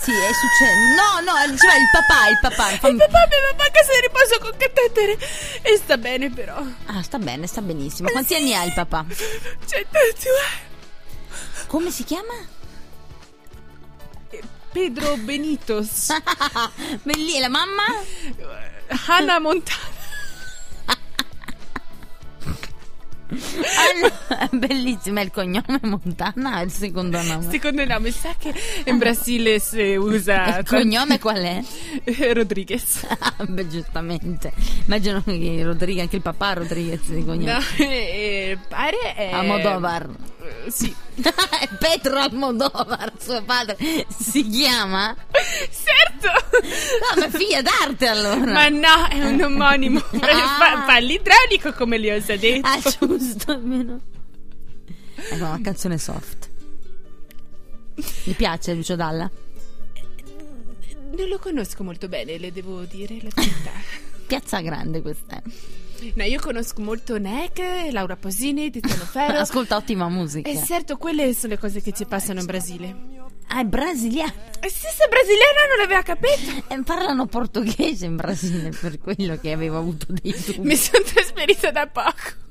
Sì, 0.00 0.12
è 0.12 0.32
successo. 0.32 0.80
No, 0.96 1.20
no, 1.24 1.50
diceva 1.50 1.74
il 1.74 1.88
papà, 1.92 2.28
il 2.28 2.38
papà. 2.40 2.70
Il 2.72 2.78
fammi- 2.78 2.98
papà 2.98 3.26
mi 3.28 3.34
aveva 3.34 3.64
a 3.64 3.70
casa 3.70 3.92
di 3.92 4.00
riposo 4.02 4.38
con 4.38 4.52
catetere. 4.56 5.18
E 5.62 5.76
sta 5.76 5.96
bene, 5.98 6.30
però. 6.30 6.62
Ah, 6.86 7.02
sta 7.02 7.18
bene, 7.18 7.46
sta 7.46 7.60
benissimo. 7.60 8.08
Quanti 8.10 8.34
anni 8.34 8.54
ha 8.54 8.62
il 8.64 8.72
papà? 8.72 9.04
C'è 9.08 9.84
tanto. 9.90 10.28
Come 11.66 11.90
si 11.90 12.04
chiama? 12.04 12.34
Pedro 14.72 15.16
Benitos. 15.16 16.06
Belli, 17.02 17.38
la 17.40 17.48
mamma? 17.48 17.82
Hannah 19.06 19.38
Montana. 19.40 19.96
Allora, 23.30 24.48
bellissima, 24.52 25.20
il 25.20 25.30
cognome 25.30 25.78
Montana, 25.82 26.60
il 26.62 26.70
secondo 26.70 27.20
nome. 27.22 27.50
Secondo 27.50 27.84
nome, 27.84 28.10
sa 28.10 28.34
che 28.38 28.52
in 28.84 28.98
Brasile 28.98 29.58
si 29.58 29.94
usa. 29.96 30.58
Il 30.58 30.66
cognome 30.66 31.18
qual 31.18 31.38
è? 31.42 31.62
Rodriguez. 32.32 33.06
Ah, 33.38 33.44
Beh, 33.46 33.68
giustamente. 33.68 34.52
Immagino 34.86 35.22
che 35.24 35.60
Rodriguez, 35.62 36.02
anche 36.04 36.16
il 36.16 36.22
papà 36.22 36.54
Rodriguez 36.54 37.02
di 37.08 37.24
cognome. 37.24 37.52
No, 37.52 37.60
eh, 37.84 38.58
pare 38.68 39.14
è. 39.14 39.30
Almodovar. 39.32 40.08
Eh, 40.66 40.70
Sì. 40.70 40.94
Petro 41.78 42.18
Almodovar, 42.18 43.12
suo 43.18 43.42
padre, 43.42 43.76
si 44.08 44.48
chiama? 44.48 45.14
Certo! 45.30 46.46
No, 46.60 47.20
ma 47.20 47.28
figlia 47.30 47.60
d'arte 47.62 48.06
allora. 48.06 48.52
Ma 48.52 48.68
no, 48.68 49.06
è 49.08 49.24
un 49.24 49.40
omonimo. 49.42 50.02
Ah. 50.20 50.56
Fa, 50.58 50.84
fa 50.86 50.98
l'idraulico 50.98 51.72
come 51.72 51.98
gli 52.00 52.08
ho 52.10 52.20
già 52.22 52.36
detto. 52.36 52.66
Ah, 52.68 52.78
giusto, 53.18 53.52
almeno. 53.52 54.00
Ecco, 55.14 55.44
una 55.44 55.60
canzone 55.60 55.98
soft. 55.98 56.48
Mi 58.24 58.32
piace 58.34 58.74
Lucio 58.74 58.96
Dalla? 58.96 59.30
Non 61.16 61.28
lo 61.28 61.38
conosco 61.38 61.82
molto 61.82 62.08
bene, 62.08 62.38
le 62.38 62.52
devo 62.52 62.84
dire 62.84 63.18
la 63.20 63.30
verità. 63.34 63.72
Piazza 64.26 64.60
Grande 64.60 65.02
questa. 65.02 65.42
No, 66.14 66.22
io 66.22 66.38
conosco 66.38 66.80
molto 66.80 67.18
Nek, 67.18 67.90
Laura 67.90 68.14
Posini, 68.14 68.70
Tiziano 68.70 69.04
Ferro. 69.04 69.38
Ascolta 69.40 69.76
ottima 69.76 70.08
musica. 70.08 70.48
E 70.48 70.62
certo, 70.64 70.96
quelle 70.96 71.34
sono 71.34 71.54
le 71.54 71.58
cose 71.58 71.80
che 71.80 71.92
ci 71.92 72.04
passano 72.04 72.38
in 72.38 72.46
Brasile. 72.46 73.16
Ah, 73.48 73.60
è 73.60 73.64
brasiliano. 73.64 74.32
E 74.60 74.68
se 74.68 74.88
sei 74.94 75.08
brasiliana 75.08 75.66
non 75.68 75.78
l'aveva 75.78 76.02
capito. 76.02 76.66
Eh, 76.68 76.82
parlano 76.82 77.26
portoghese 77.26 78.04
in 78.04 78.16
Brasile, 78.16 78.70
per 78.78 78.98
quello 78.98 79.38
che 79.38 79.52
avevo 79.52 79.78
avuto 79.78 80.06
dei 80.08 80.34
dubbi. 80.44 80.66
Mi 80.68 80.76
sono 80.76 81.02
trasferita 81.02 81.70
da 81.70 81.86
poco. 81.86 82.46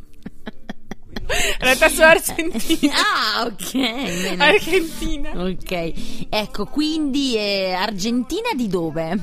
In 1.22 1.58
realtà 1.60 1.90
sono 1.90 2.06
argentina. 2.06 2.94
Ah, 3.38 3.46
ok. 3.46 3.72
bene. 3.72 4.44
Argentina. 4.44 5.32
Ok, 5.44 6.28
ecco, 6.30 6.66
quindi 6.66 7.36
eh, 7.36 7.74
Argentina 7.74 8.50
di 8.56 8.68
dove? 8.68 9.20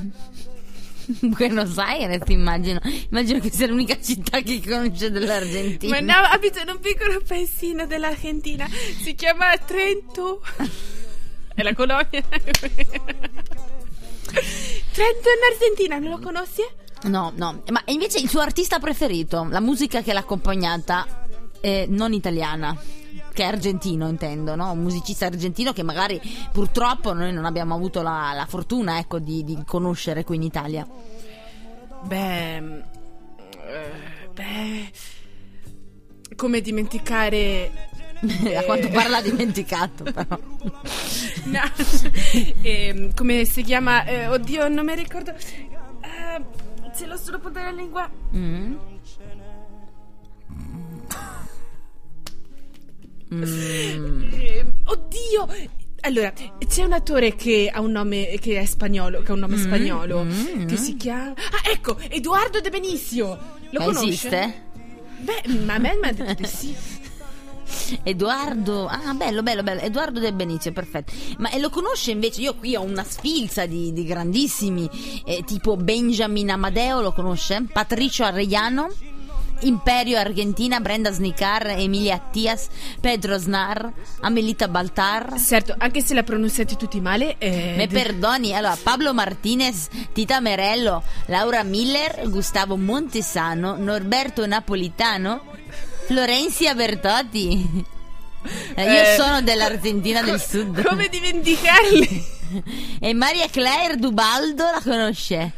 Buenos 1.21 1.77
Aires, 1.77 2.23
immagino. 2.27 2.79
Immagino 3.09 3.39
che 3.39 3.51
sia 3.51 3.67
l'unica 3.67 3.99
città 4.01 4.41
che 4.41 4.61
conosce 4.65 5.11
dell'Argentina. 5.11 5.99
Ma 5.99 6.13
no, 6.13 6.25
abito 6.27 6.59
in 6.59 6.69
un 6.69 6.79
piccolo 6.79 7.21
paesino 7.25 7.85
dell'Argentina. 7.85 8.67
Si 8.67 9.13
chiama 9.15 9.55
Trento. 9.57 10.41
È 11.53 11.61
la 11.61 11.73
colonia. 11.73 12.23
Trento 14.91 15.29
in 15.29 15.43
Argentina, 15.51 15.97
non 15.99 16.09
lo 16.09 16.19
conosci? 16.19 16.63
No, 17.03 17.31
no, 17.35 17.61
ma 17.69 17.81
invece 17.85 18.17
il 18.17 18.27
suo 18.27 18.39
artista 18.39 18.79
preferito, 18.79 19.45
la 19.49 19.59
musica 19.59 20.01
che 20.01 20.11
l'ha 20.11 20.19
accompagnata, 20.19 21.24
è 21.65 21.85
non 21.87 22.13
italiana, 22.13 22.77
che 23.33 23.43
è 23.43 23.47
argentino 23.47 24.07
intendo, 24.07 24.55
no? 24.55 24.71
Un 24.71 24.79
musicista 24.79 25.25
argentino 25.25 25.73
che 25.73 25.81
magari 25.81 26.21
purtroppo 26.51 27.13
noi 27.13 27.33
non 27.33 27.45
abbiamo 27.45 27.73
avuto 27.73 28.03
la, 28.03 28.33
la 28.35 28.45
fortuna, 28.45 28.99
ecco, 28.99 29.17
di, 29.17 29.43
di 29.43 29.57
conoscere 29.65 30.23
qui 30.23 30.35
in 30.35 30.43
Italia. 30.43 30.87
Beh, 32.03 32.57
eh, 32.57 34.29
beh, 34.31 34.91
come 36.35 36.61
dimenticare 36.61 37.93
A 38.55 38.63
quanto 38.63 38.87
pare 38.89 39.09
l'ha 39.09 39.21
dimenticato, 39.25 40.03
però. 40.03 40.39
No. 41.45 41.61
Ehm, 42.61 43.13
come 43.13 43.45
si 43.45 43.61
chiama? 43.61 44.03
Eh, 44.05 44.27
oddio, 44.27 44.67
non 44.67 44.85
mi 44.85 44.95
ricordo. 44.95 45.31
Ah, 45.31 46.41
ce 46.95 47.05
l'ho 47.05 47.17
sulla 47.17 47.39
punta 47.39 47.59
della 47.59 47.71
lingua. 47.71 48.09
Mm. 48.35 48.75
Ehm, 53.29 54.73
oddio! 54.85 55.47
Allora, 56.01 56.31
c'è 56.67 56.83
un 56.83 56.93
attore 56.93 57.35
che 57.35 57.69
ha 57.73 57.81
un 57.81 57.91
nome 57.91 58.37
che 58.39 58.59
è 58.59 58.65
spagnolo, 58.65 59.21
che 59.21 59.31
ha 59.31 59.33
un 59.33 59.39
nome 59.39 59.57
spagnolo, 59.57 60.23
mm, 60.23 60.67
che 60.67 60.77
si 60.77 60.95
chiama... 60.97 61.31
Ah, 61.31 61.69
ecco, 61.71 61.97
Edoardo 62.09 62.61
De 62.61 62.69
Benicio! 62.69 63.25
Lo 63.71 63.79
Ma 63.79 63.85
conosce? 63.85 64.07
esiste? 64.07 64.63
Beh, 65.19 65.57
ma 65.65 65.73
a 65.75 65.77
me 65.79 65.97
mi 65.99 66.07
ha 66.09 66.11
detto 66.11 66.33
di 66.35 66.45
sì. 66.47 66.75
Edoardo, 68.03 68.85
ah 68.85 69.13
bello 69.15 69.41
bello 69.41 69.63
bello, 69.63 69.81
Edoardo 69.81 70.19
De 70.19 70.31
Benicio, 70.31 70.71
perfetto. 70.71 71.13
Ma 71.39 71.49
e 71.49 71.59
lo 71.59 71.71
conosce 71.71 72.11
invece? 72.11 72.41
Io 72.41 72.53
qui 72.55 72.75
ho 72.75 72.83
una 72.83 73.03
sfilza 73.03 73.65
di, 73.65 73.91
di 73.91 74.03
grandissimi, 74.03 74.87
eh, 75.25 75.43
tipo 75.43 75.75
Benjamin 75.75 76.51
Amadeo, 76.51 77.01
lo 77.01 77.11
conosce? 77.13 77.65
Patricio 77.73 78.23
Arrellano, 78.23 78.93
Imperio 79.61 80.19
Argentina, 80.19 80.79
Brenda 80.79 81.11
Snicar, 81.11 81.67
Emilia 81.67 82.15
Attias, 82.15 82.69
Pedro 83.01 83.37
Snar, 83.37 83.91
Amelita 84.21 84.67
Baltar. 84.67 85.35
Certo, 85.39 85.73
anche 85.77 86.01
se 86.01 86.13
la 86.13 86.23
pronunciate 86.23 86.75
tutti 86.75 86.99
male... 87.01 87.35
eh, 87.37 87.73
Me 87.77 87.87
perdoni, 87.87 88.53
allora 88.55 88.77
Pablo 88.81 89.13
Martinez, 89.13 89.87
Tita 90.13 90.39
Merello, 90.39 91.03
Laura 91.27 91.63
Miller, 91.63 92.29
Gustavo 92.29 92.75
Montesano, 92.77 93.75
Norberto 93.77 94.45
Napolitano, 94.45 95.41
Florenzia 96.05 96.75
Bertotti. 96.75 97.83
Eh, 98.75 98.83
io 98.83 99.01
Eh, 99.01 99.15
sono 99.17 99.41
dell'Argentina 99.41 100.21
del 100.21 100.39
Sud. 100.39 100.83
Come 100.85 101.07
dimenticarli? 101.09 102.33
E 102.99 103.11
Maria 103.15 103.47
Claire 103.49 103.95
Dubaldo 103.97 104.65
la 104.65 104.79
conosce? 104.83 105.51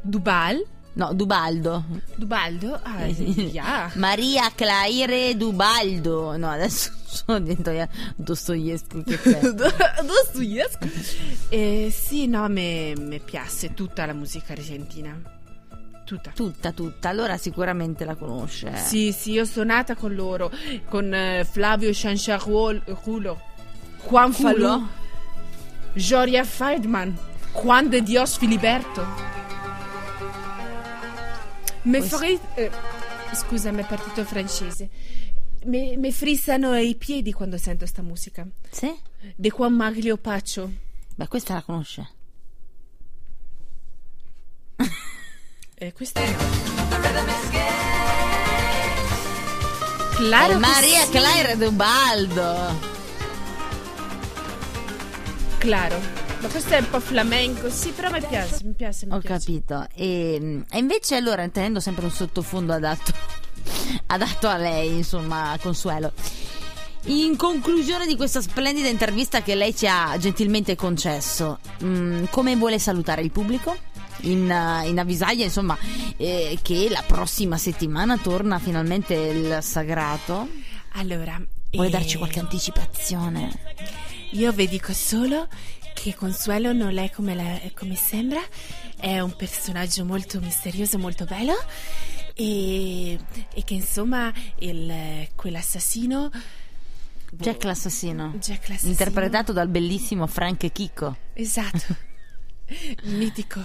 Dubal? 0.00 0.60
No, 0.94 1.14
Dubaldo. 1.14 1.84
Dubaldo? 2.16 2.78
Ah, 2.82 3.06
yeah. 3.06 3.90
Maria 3.94 4.50
Claire 4.54 5.34
Dubaldo. 5.36 6.36
No, 6.36 6.50
adesso 6.50 6.90
sono 7.04 7.40
diventato 7.40 7.90
Dostoevsky. 8.16 9.02
Che 9.02 9.16
c'è? 9.20 9.40
Dostoevsky. 10.02 10.90
Eh, 11.48 11.90
sì, 11.90 12.26
no, 12.26 12.46
mi 12.48 13.20
piace 13.24 13.72
tutta 13.72 14.04
la 14.04 14.12
musica 14.12 14.52
argentina. 14.52 15.18
Tutta. 16.04 16.32
Tutta, 16.34 16.72
tutta. 16.72 17.08
Allora 17.08 17.38
sicuramente 17.38 18.04
la 18.04 18.14
conosce. 18.14 18.76
Sì, 18.76 19.12
sì, 19.12 19.32
io 19.32 19.46
sono 19.46 19.72
nata 19.72 19.94
con 19.94 20.14
loro, 20.14 20.50
con 20.88 21.12
eh, 21.14 21.46
Flavio 21.50 21.90
Chancharulo, 21.92 23.40
Juan? 24.08 24.32
Falú, 24.32 24.86
Joria 25.94 26.44
Feldman, 26.44 27.16
Juan 27.52 27.88
de 27.88 28.02
Dios 28.02 28.36
Filiberto. 28.36 29.06
Me 31.82 32.02
fri- 32.02 32.38
eh, 32.54 32.70
scusa, 33.34 33.72
mi 33.72 33.82
è 33.82 33.86
partito 33.86 34.20
il 34.20 34.26
francese. 34.26 34.88
Mi, 35.64 35.96
mi 35.96 36.12
frissano 36.12 36.76
i 36.76 36.94
piedi 36.96 37.32
quando 37.32 37.56
sento 37.56 37.86
sta 37.86 38.02
musica. 38.02 38.46
Sì? 38.70 38.92
De 39.34 39.48
Juan 39.48 39.74
Maglio 39.74 40.16
Paccio. 40.16 40.70
Beh, 41.14 41.28
questa 41.28 41.54
la 41.54 41.62
conosce. 41.62 42.08
Eh, 45.74 45.92
questa 45.92 46.20
è... 46.20 46.36
Claro 50.14 50.58
Maria 50.60 51.00
sì. 51.00 51.10
Claire 51.10 51.56
Dubaldo. 51.56 52.90
claro. 55.58 56.21
Ma 56.42 56.48
questo 56.48 56.74
è 56.74 56.78
un 56.78 56.90
po' 56.90 56.98
flamenco, 56.98 57.70
sì, 57.70 57.90
però 57.90 58.10
mi 58.10 58.18
piace, 58.18 58.64
mi 58.64 58.72
piace, 58.72 59.06
mi 59.06 59.12
Ho 59.14 59.18
piace. 59.20 59.44
capito. 59.44 59.86
E, 59.94 60.64
e 60.68 60.78
invece 60.78 61.14
allora, 61.14 61.48
tenendo 61.48 61.78
sempre 61.78 62.04
un 62.04 62.10
sottofondo 62.10 62.72
adatto, 62.72 63.12
adatto 64.06 64.48
a 64.48 64.56
lei, 64.56 64.96
insomma, 64.96 65.56
Consuelo. 65.62 66.12
In 67.04 67.36
conclusione 67.36 68.06
di 68.06 68.16
questa 68.16 68.40
splendida 68.40 68.88
intervista 68.88 69.40
che 69.42 69.54
lei 69.54 69.74
ci 69.74 69.86
ha 69.86 70.16
gentilmente 70.18 70.74
concesso, 70.74 71.60
mm, 71.84 72.24
come 72.30 72.56
vuole 72.56 72.80
salutare 72.80 73.22
il 73.22 73.30
pubblico? 73.30 73.76
In, 74.22 74.50
eh, 74.50 74.88
in 74.88 74.98
avvisaglia, 74.98 75.44
insomma, 75.44 75.78
eh, 76.16 76.58
che 76.60 76.88
la 76.90 77.04
prossima 77.06 77.56
settimana 77.56 78.18
torna 78.18 78.58
finalmente 78.58 79.14
il 79.14 79.58
sagrato. 79.62 80.48
Allora, 80.94 81.40
Vuole 81.70 81.88
eh, 81.88 81.90
darci 81.92 82.18
qualche 82.18 82.40
anticipazione? 82.40 83.50
Io 84.32 84.50
vi 84.52 84.66
dico 84.66 84.92
solo 84.92 85.46
che 85.92 86.14
Consuelo 86.14 86.72
non 86.72 86.98
è 86.98 87.10
come, 87.10 87.34
la- 87.34 87.60
come 87.74 87.94
sembra, 87.94 88.40
è 88.96 89.20
un 89.20 89.34
personaggio 89.36 90.04
molto 90.04 90.40
misterioso, 90.40 90.98
molto 90.98 91.24
bello 91.24 91.54
e, 92.34 93.18
e 93.54 93.64
che 93.64 93.74
insomma 93.74 94.32
il, 94.58 95.28
quell'assassino... 95.34 96.30
Jack 97.34 97.64
l'assassino. 97.64 98.34
Jack 98.38 98.68
l'assassino. 98.68 98.90
Interpretato 98.90 99.52
dal 99.52 99.68
bellissimo 99.68 100.26
Frank 100.26 100.70
Chicco. 100.70 101.16
Esatto, 101.32 101.96
mitico. 103.04 103.60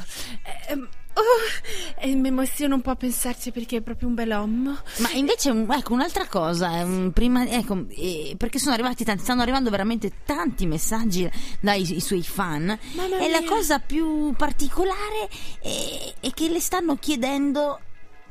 Ehm, 0.70 0.88
oh, 1.18 2.00
e 2.00 2.16
mi 2.16 2.28
emoziono 2.30 2.76
un 2.76 2.82
po' 2.82 2.92
a 2.92 2.96
pensarci 2.96 3.52
perché 3.52 3.78
è 3.78 3.82
proprio 3.82 4.08
un 4.08 4.16
bell'uomo. 4.16 4.78
Ma 4.98 5.12
invece, 5.14 5.50
ecco, 5.50 5.94
un'altra 5.94 6.28
cosa, 6.28 6.80
ehm, 6.80 7.12
prima, 7.12 7.48
ecco, 7.48 7.86
eh, 7.90 8.36
perché 8.38 8.60
sono 8.60 8.74
arrivati 8.74 9.04
tanti, 9.04 9.24
stanno 9.24 9.42
arrivando 9.42 9.70
veramente 9.70 10.12
tanti 10.26 10.66
messaggi 10.66 11.30
dai 11.60 12.00
suoi 12.00 12.24
fan. 12.24 12.78
Mamma 12.94 13.18
e 13.20 13.30
la 13.30 13.40
mia. 13.40 13.50
cosa 13.50 13.80
più 13.80 14.34
particolare 14.36 15.30
è, 15.62 16.14
è 16.20 16.32
che 16.32 16.50
le 16.50 16.60
stanno 16.60 16.96
chiedendo 16.98 17.80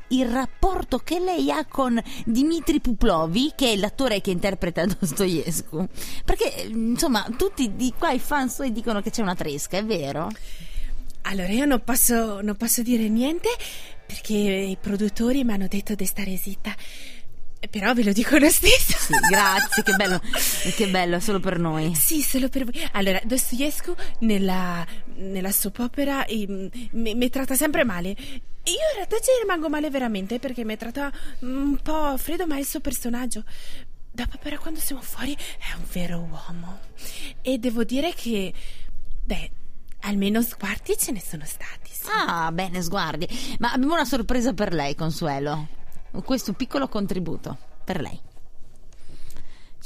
il 0.09 0.25
rapporto 0.27 0.99
che 0.99 1.19
lei 1.19 1.51
ha 1.51 1.65
con 1.65 2.01
Dimitri 2.25 2.79
Puplovi, 2.79 3.53
che 3.55 3.73
è 3.73 3.75
l'attore 3.75 4.21
che 4.21 4.31
interpreta 4.31 4.85
Dostoevsky. 4.99 5.87
Perché, 6.23 6.55
eh, 6.55 6.67
insomma, 6.67 7.25
tutti 7.35 7.75
di 7.75 7.93
qua 7.97 8.11
i 8.11 8.19
fan 8.19 8.49
suoi 8.49 8.71
dicono 8.71 9.01
che 9.01 9.09
c'è 9.09 9.21
una 9.21 9.35
tresca, 9.35 9.77
è 9.77 9.85
vero? 9.85 10.29
Allora, 11.29 11.49
io 11.49 11.65
non 11.65 11.83
posso, 11.83 12.41
non 12.41 12.55
posso 12.55 12.81
dire 12.81 13.09
niente 13.09 13.49
perché 14.05 14.33
i 14.33 14.77
produttori 14.79 15.43
mi 15.43 15.51
hanno 15.51 15.67
detto 15.67 15.93
di 15.93 16.05
stare 16.05 16.37
zitta. 16.37 16.73
Però 17.69 17.93
ve 17.93 18.03
lo 18.05 18.13
dico 18.13 18.37
lo 18.37 18.49
stesso. 18.49 18.97
Sì, 18.97 19.13
grazie, 19.29 19.83
che 19.83 19.93
bello, 19.93 20.21
che 20.75 20.87
bello, 20.87 21.19
solo 21.19 21.41
per 21.41 21.59
noi. 21.59 21.93
Sì, 21.95 22.21
solo 22.21 22.47
per 22.47 22.63
voi. 22.63 22.89
Allora, 22.93 23.19
Dostoevsky 23.25 23.93
nella, 24.19 24.85
nella 25.15 25.51
soap 25.51 25.79
opera 25.79 26.25
ehm, 26.25 26.69
mi, 26.91 27.13
mi 27.15 27.29
tratta 27.29 27.55
sempre 27.55 27.83
male. 27.83 28.09
Io 28.09 28.87
in 28.91 28.95
realtà 28.95 29.17
ci 29.19 29.31
rimango 29.41 29.67
male 29.67 29.89
veramente 29.89 30.39
perché 30.39 30.63
mi 30.63 30.77
tratta 30.77 31.11
un 31.39 31.77
po' 31.81 32.15
freddo, 32.17 32.47
ma 32.47 32.55
è 32.55 32.59
il 32.59 32.65
suo 32.65 32.79
personaggio. 32.79 33.43
Dopo 34.11 34.37
però 34.37 34.57
quando 34.59 34.79
siamo 34.79 35.01
fuori 35.01 35.33
è 35.33 35.75
un 35.75 35.83
vero 35.91 36.19
uomo. 36.19 36.79
E 37.41 37.57
devo 37.57 37.83
dire 37.83 38.13
che, 38.13 38.53
beh, 39.25 39.51
almeno 40.01 40.41
sguardi 40.41 40.97
ce 40.97 41.11
ne 41.11 41.21
sono 41.21 41.43
stati. 41.45 41.91
sì. 41.91 42.07
Ah, 42.13 42.51
bene, 42.51 42.81
sguardi. 42.81 43.27
Ma 43.59 43.71
abbiamo 43.71 43.93
una 43.93 44.05
sorpresa 44.05 44.53
per 44.53 44.73
lei, 44.73 44.95
Consuelo. 44.95 45.67
Questo 46.23 46.53
piccolo 46.53 46.87
contributo 46.87 47.57
per 47.83 48.01
lei. 48.01 48.19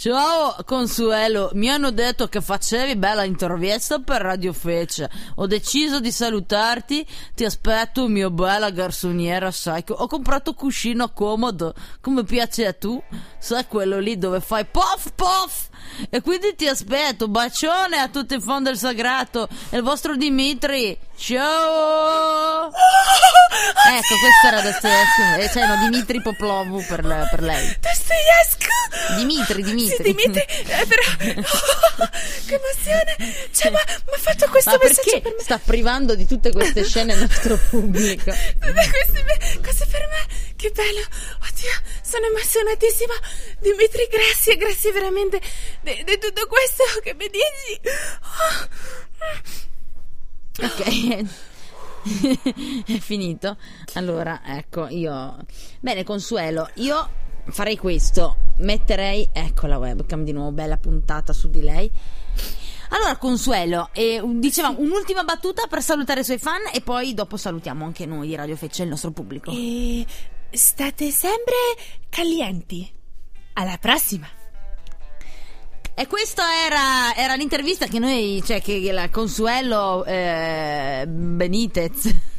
Ciao 0.01 0.55
Consuelo, 0.65 1.51
mi 1.53 1.69
hanno 1.69 1.91
detto 1.91 2.27
che 2.27 2.41
facevi 2.41 2.95
bella 2.95 3.23
intervista 3.23 3.99
per 3.99 4.21
Radio 4.21 4.51
Fece. 4.51 5.07
Ho 5.35 5.45
deciso 5.45 5.99
di 5.99 6.11
salutarti. 6.11 7.05
Ti 7.35 7.45
aspetto, 7.45 8.07
mio 8.07 8.31
bella 8.31 8.71
garsoniera, 8.71 9.51
sai 9.51 9.83
che 9.83 9.93
ho 9.95 10.07
comprato 10.07 10.55
cuscino 10.55 11.09
comodo, 11.09 11.75
come 12.01 12.23
piace 12.23 12.65
a 12.65 12.73
tu. 12.73 12.99
Sai 13.37 13.67
quello 13.67 13.99
lì 13.99 14.17
dove 14.17 14.41
fai 14.41 14.65
pof 14.65 15.11
pof. 15.13 15.69
E 16.09 16.21
quindi 16.21 16.55
ti 16.55 16.67
aspetto. 16.67 17.27
Bacione 17.27 17.97
a 17.97 18.07
tutti 18.07 18.33
i 18.33 18.41
fan 18.41 18.63
del 18.63 18.77
Sagrato 18.77 19.47
e 19.69 19.77
il 19.77 19.83
vostro 19.83 20.15
Dimitri. 20.15 20.97
Ciao! 21.15 22.71
Ecco, 23.83 24.15
questo 24.19 24.47
era 24.47 24.61
Dostoevsky. 24.61 25.41
E 25.41 25.49
c'è 25.49 25.67
no, 25.67 25.75
Dimitri 25.77 26.21
Poplovu 26.21 26.83
per, 26.85 27.01
per 27.29 27.41
lei. 27.41 27.77
Dostoevsky! 27.79 28.71
Dimitri, 29.17 29.63
Dimitri. 29.63 29.90
Sì, 29.95 30.03
Dimitri, 30.03 30.41
eh, 30.41 30.85
però... 30.87 31.01
Oh, 31.41 32.09
che 32.45 32.55
emozione! 32.55 33.15
Cioè, 33.51 33.71
ma 33.71 33.79
ha 33.79 34.17
fatto 34.17 34.47
questo 34.49 34.71
Ma 34.71 34.77
messaggio 34.81 35.01
perché 35.03 35.21
per 35.21 35.33
me. 35.37 35.43
sta 35.43 35.57
privando 35.59 36.15
di 36.15 36.25
tutte 36.25 36.51
queste 36.51 36.83
scene 36.83 37.13
il 37.13 37.19
nostro 37.19 37.57
pubblico? 37.69 38.31
Vabbè, 38.31 38.89
queste 38.89 39.59
cose 39.63 39.85
per 39.87 40.07
me. 40.07 40.25
Che 40.55 40.71
bello. 40.71 40.99
Oddio, 40.99 41.71
sono 42.03 42.25
emozionatissima. 42.27 43.13
Dimitri, 43.59 44.07
grazie, 44.09 44.55
grazie 44.57 44.91
veramente 44.91 45.41
di, 45.81 46.03
di 46.05 46.17
tutto 46.19 46.47
questo 46.47 46.83
che 47.01 47.13
mi 47.13 47.27
dici. 47.29 47.79
Oh. 50.59 50.65
Ok. 50.65 51.25
È 52.85 52.97
finito. 52.99 53.57
Allora, 53.93 54.41
ecco, 54.45 54.87
io. 54.87 55.37
Bene, 55.79 56.03
Consuelo, 56.03 56.69
io 56.75 57.09
farei 57.49 57.77
questo. 57.77 58.37
Metterei. 58.57 59.29
Ecco 59.31 59.67
la 59.67 59.77
webcam 59.77 60.23
di 60.23 60.31
nuovo, 60.31 60.51
bella 60.51 60.77
puntata 60.77 61.33
su 61.33 61.49
di 61.49 61.61
lei. 61.61 61.91
Allora, 62.89 63.15
Consuelo, 63.17 63.89
eh, 63.93 64.21
dicevamo 64.25 64.79
un'ultima 64.79 65.23
battuta 65.23 65.67
per 65.67 65.81
salutare 65.81 66.21
i 66.21 66.23
suoi 66.23 66.37
fan 66.37 66.61
e 66.73 66.81
poi 66.81 67.13
dopo 67.13 67.37
salutiamo 67.37 67.85
anche 67.85 68.05
noi 68.05 68.27
di 68.27 68.35
Radio 68.35 68.55
Fece, 68.55 68.83
il 68.83 68.89
nostro 68.89 69.11
pubblico. 69.11 69.51
E 69.51 70.05
state 70.51 71.11
sempre 71.11 71.55
calienti. 72.09 72.89
Alla 73.53 73.77
prossima. 73.77 74.27
E 75.93 76.07
questa 76.07 76.43
era, 76.65 77.15
era 77.15 77.35
l'intervista 77.35 77.85
che 77.85 77.99
noi, 77.99 78.41
cioè 78.45 78.61
che 78.61 78.91
la 78.91 79.09
Consuelo 79.09 80.03
eh, 80.05 81.05
Benitez 81.07 82.30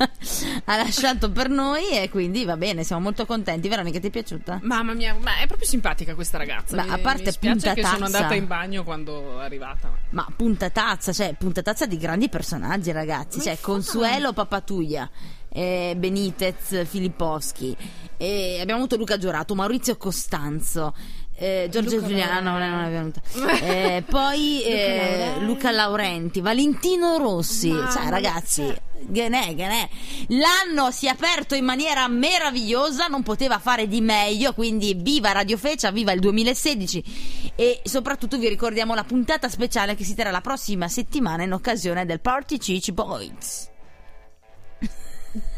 ha 0.64 0.76
lasciato 0.76 1.30
per 1.30 1.48
noi 1.48 1.90
e 1.90 2.08
quindi 2.08 2.44
va 2.44 2.56
bene, 2.56 2.84
siamo 2.84 3.02
molto 3.02 3.26
contenti. 3.26 3.68
Veronica, 3.68 3.98
ti 4.00 4.06
è 4.06 4.10
piaciuta? 4.10 4.60
Mamma 4.62 4.94
mia, 4.94 5.14
ma 5.14 5.38
è 5.38 5.46
proprio 5.46 5.68
simpatica 5.68 6.14
questa 6.14 6.38
ragazza. 6.38 6.76
Ma 6.76 6.84
Mi- 6.84 6.90
a 6.90 6.98
parte 6.98 7.30
spiace 7.30 7.58
che 7.58 7.80
puntatazza. 7.82 7.92
sono 7.94 8.04
andata 8.06 8.34
in 8.34 8.46
bagno 8.46 8.82
quando 8.84 9.40
è 9.40 9.44
arrivata. 9.44 9.92
Ma 10.10 10.26
puntatazza, 10.34 11.12
cioè 11.12 11.34
puntatazza 11.34 11.86
di 11.86 11.98
grandi 11.98 12.28
personaggi, 12.28 12.92
ragazzi. 12.92 13.40
Cioè 13.40 13.58
Consuelo 13.60 14.32
Papatuglia, 14.32 15.08
eh, 15.48 15.94
Benitez, 15.96 16.86
Filipposchi, 16.86 17.76
eh, 18.16 18.58
abbiamo 18.60 18.80
avuto 18.80 18.96
Luca 18.96 19.18
Giorato, 19.18 19.54
Maurizio 19.54 19.96
Costanzo. 19.96 20.94
Eh, 21.42 21.68
Giorgio 21.70 21.96
Luca 21.96 22.08
Giuliano 22.08 22.58
è, 22.58 22.68
non 22.68 22.84
è 22.84 22.90
venuta. 22.90 23.22
Eh, 23.62 24.04
poi 24.06 24.60
Luca 24.68 24.70
eh, 24.70 25.16
Laurenti. 25.16 25.44
Luca 25.46 25.70
Laurenti, 25.70 26.40
Valentino 26.42 27.16
Rossi. 27.16 27.70
Mamma 27.70 27.90
cioè, 27.90 28.08
ragazzi, 28.10 28.74
Genè, 29.06 29.54
genè. 29.54 29.88
L'anno 30.28 30.90
si 30.90 31.06
è 31.06 31.08
aperto 31.08 31.54
in 31.54 31.64
maniera 31.64 32.06
meravigliosa, 32.08 33.06
non 33.06 33.22
poteva 33.22 33.58
fare 33.58 33.88
di 33.88 34.02
meglio, 34.02 34.52
quindi 34.52 34.94
viva 34.94 35.32
Radio 35.32 35.56
Fecia, 35.56 35.90
viva 35.90 36.12
il 36.12 36.20
2016 36.20 37.52
e 37.56 37.80
soprattutto 37.84 38.36
vi 38.36 38.48
ricordiamo 38.48 38.94
la 38.94 39.04
puntata 39.04 39.48
speciale 39.48 39.94
che 39.94 40.04
si 40.04 40.14
terrà 40.14 40.30
la 40.30 40.42
prossima 40.42 40.88
settimana 40.88 41.42
in 41.42 41.54
occasione 41.54 42.04
del 42.04 42.20
Party 42.20 42.58
Cici 42.58 42.92
Boys. 42.92 43.69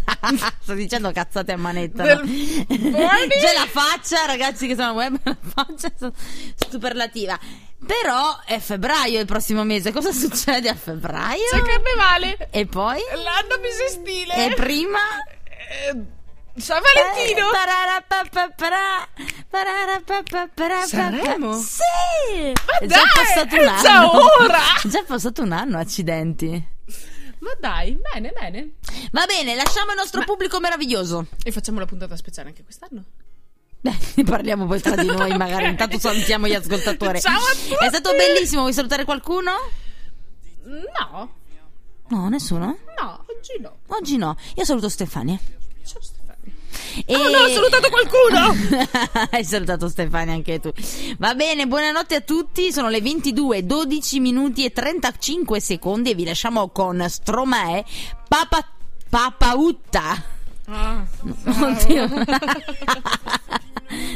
Sto 0.63 0.75
dicendo 0.75 1.13
cazzate 1.13 1.53
a 1.53 1.57
manetta. 1.57 2.03
no? 2.05 2.23
Del? 2.23 2.67
C'è 2.69 3.53
la 3.57 3.67
faccia, 3.69 4.25
ragazzi 4.27 4.67
che 4.67 4.75
sono 4.75 4.93
web, 4.93 5.17
la 5.23 5.37
faccia 5.41 5.91
superlativa. 6.71 7.39
Però 7.85 8.39
è 8.45 8.59
febbraio 8.61 9.19
il 9.21 9.27
prossimo 9.27 9.65
mese. 9.65 9.93
Cosa 9.93 10.11
succede 10.13 10.69
a 10.69 10.75
febbraio? 10.75 11.43
C'è 11.51 11.63
carnevale! 11.63 12.49
E 12.51 12.67
poi? 12.67 13.01
L'anno 13.15 13.61
bisestile! 13.61 14.47
E 14.47 14.55
prima? 14.55 14.99
Eh, 15.45 16.61
San 16.61 16.81
Valentino! 16.83 17.49
Eh, 17.49 17.51
Sanremo? 20.87 21.55
Sì! 21.55 22.53
Ma 22.67 22.79
È 22.79 22.87
già 22.87 22.97
dai, 22.97 23.05
passato 23.15 23.57
è 23.57 23.63
un 23.63 23.69
anno. 23.69 23.83
già 23.83 24.11
ora! 24.13 24.59
È 24.83 24.89
già 24.89 25.03
passato 25.07 25.43
un 25.43 25.53
anno, 25.53 25.79
accidenti. 25.79 26.71
Ma 27.43 27.51
dai, 27.59 27.99
bene, 28.13 28.31
bene. 28.31 28.73
Va 29.11 29.27
bene, 29.27 29.57
lasciamo 29.57 29.91
il 29.91 29.97
nostro 29.97 30.23
pubblico 30.25 30.61
meraviglioso. 30.61 31.27
E 31.43 31.51
facciamo 31.51 31.81
la 31.81 31.87
puntata 31.87 32.15
speciale 32.17 32.51
anche 32.51 32.63
quest'anno? 32.63 33.03
Beh, 33.81 33.97
ne 34.15 34.23
parliamo 34.23 34.67
poi 34.67 34.81
tra 34.81 34.95
di 34.95 35.07
noi, 35.11 35.37
magari. 35.37 35.67
Intanto 35.67 35.99
salutiamo 35.99 36.47
gli 36.47 36.55
ascoltatori. 36.55 37.21
Ciao 37.21 37.41
a 37.41 37.53
tutti! 37.69 37.85
È 37.85 37.89
stato 37.89 38.11
bellissimo. 38.13 38.61
Vuoi 38.61 38.73
salutare 38.73 39.05
qualcuno? 39.05 39.51
No, 40.65 41.35
No, 42.09 42.29
nessuno? 42.29 42.79
no, 43.01 43.25
oggi 43.29 43.61
no. 43.61 43.79
Oggi 43.89 44.17
no. 44.19 44.37
Io 44.55 44.65
saluto 44.65 44.89
Stefania. 44.89 45.37
Ciao 45.85 46.01
Stefania. 46.01 46.22
E 47.07 47.13
E... 47.13 47.17
Oh 47.17 47.29
no, 47.29 47.39
ho 47.39 47.49
salutato 47.49 47.89
qualcuno! 47.91 48.55
Hai 49.31 49.45
salutato 49.45 49.89
Stefania 49.89 50.35
anche 50.35 50.59
tu. 50.61 50.73
Va 51.19 51.35
bene, 51.35 51.67
buonanotte 51.67 52.15
a 52.17 52.21
tutti. 52.21 52.73
Sono 52.73 52.89
le 52.89 53.01
22, 53.01 53.65
12 53.67 54.21
minuti 54.21 54.65
e 54.65 54.73
35 54.73 55.61
secondi 55.61 56.11
e 56.11 56.15
vi 56.15 56.25
lasciamo 56.25 56.69
con 56.71 57.05
Stromae 57.09 57.85
Papa 58.29 58.67
Papautta. 59.09 60.25
Ah, 60.67 61.05
Oddio. 61.45 62.09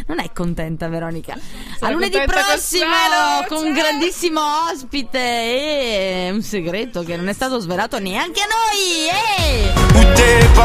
Non 0.07 0.21
è 0.21 0.33
contenta 0.33 0.89
Veronica. 0.89 1.37
A 1.81 1.91
lunedì 1.91 2.19
prossimo 2.25 2.87
quest'anno, 2.87 3.47
con 3.47 3.59
un 3.59 3.75
ciao. 3.75 3.83
grandissimo 3.83 4.41
ospite 4.73 5.19
e 5.19 6.31
un 6.33 6.41
segreto 6.41 7.03
che 7.03 7.15
non 7.17 7.29
è 7.29 7.35
stato 7.35 7.59
svelato 7.59 7.99
neanche 7.99 8.41
a 8.41 8.47
noi. 8.47 10.15
Eh! 10.15 10.57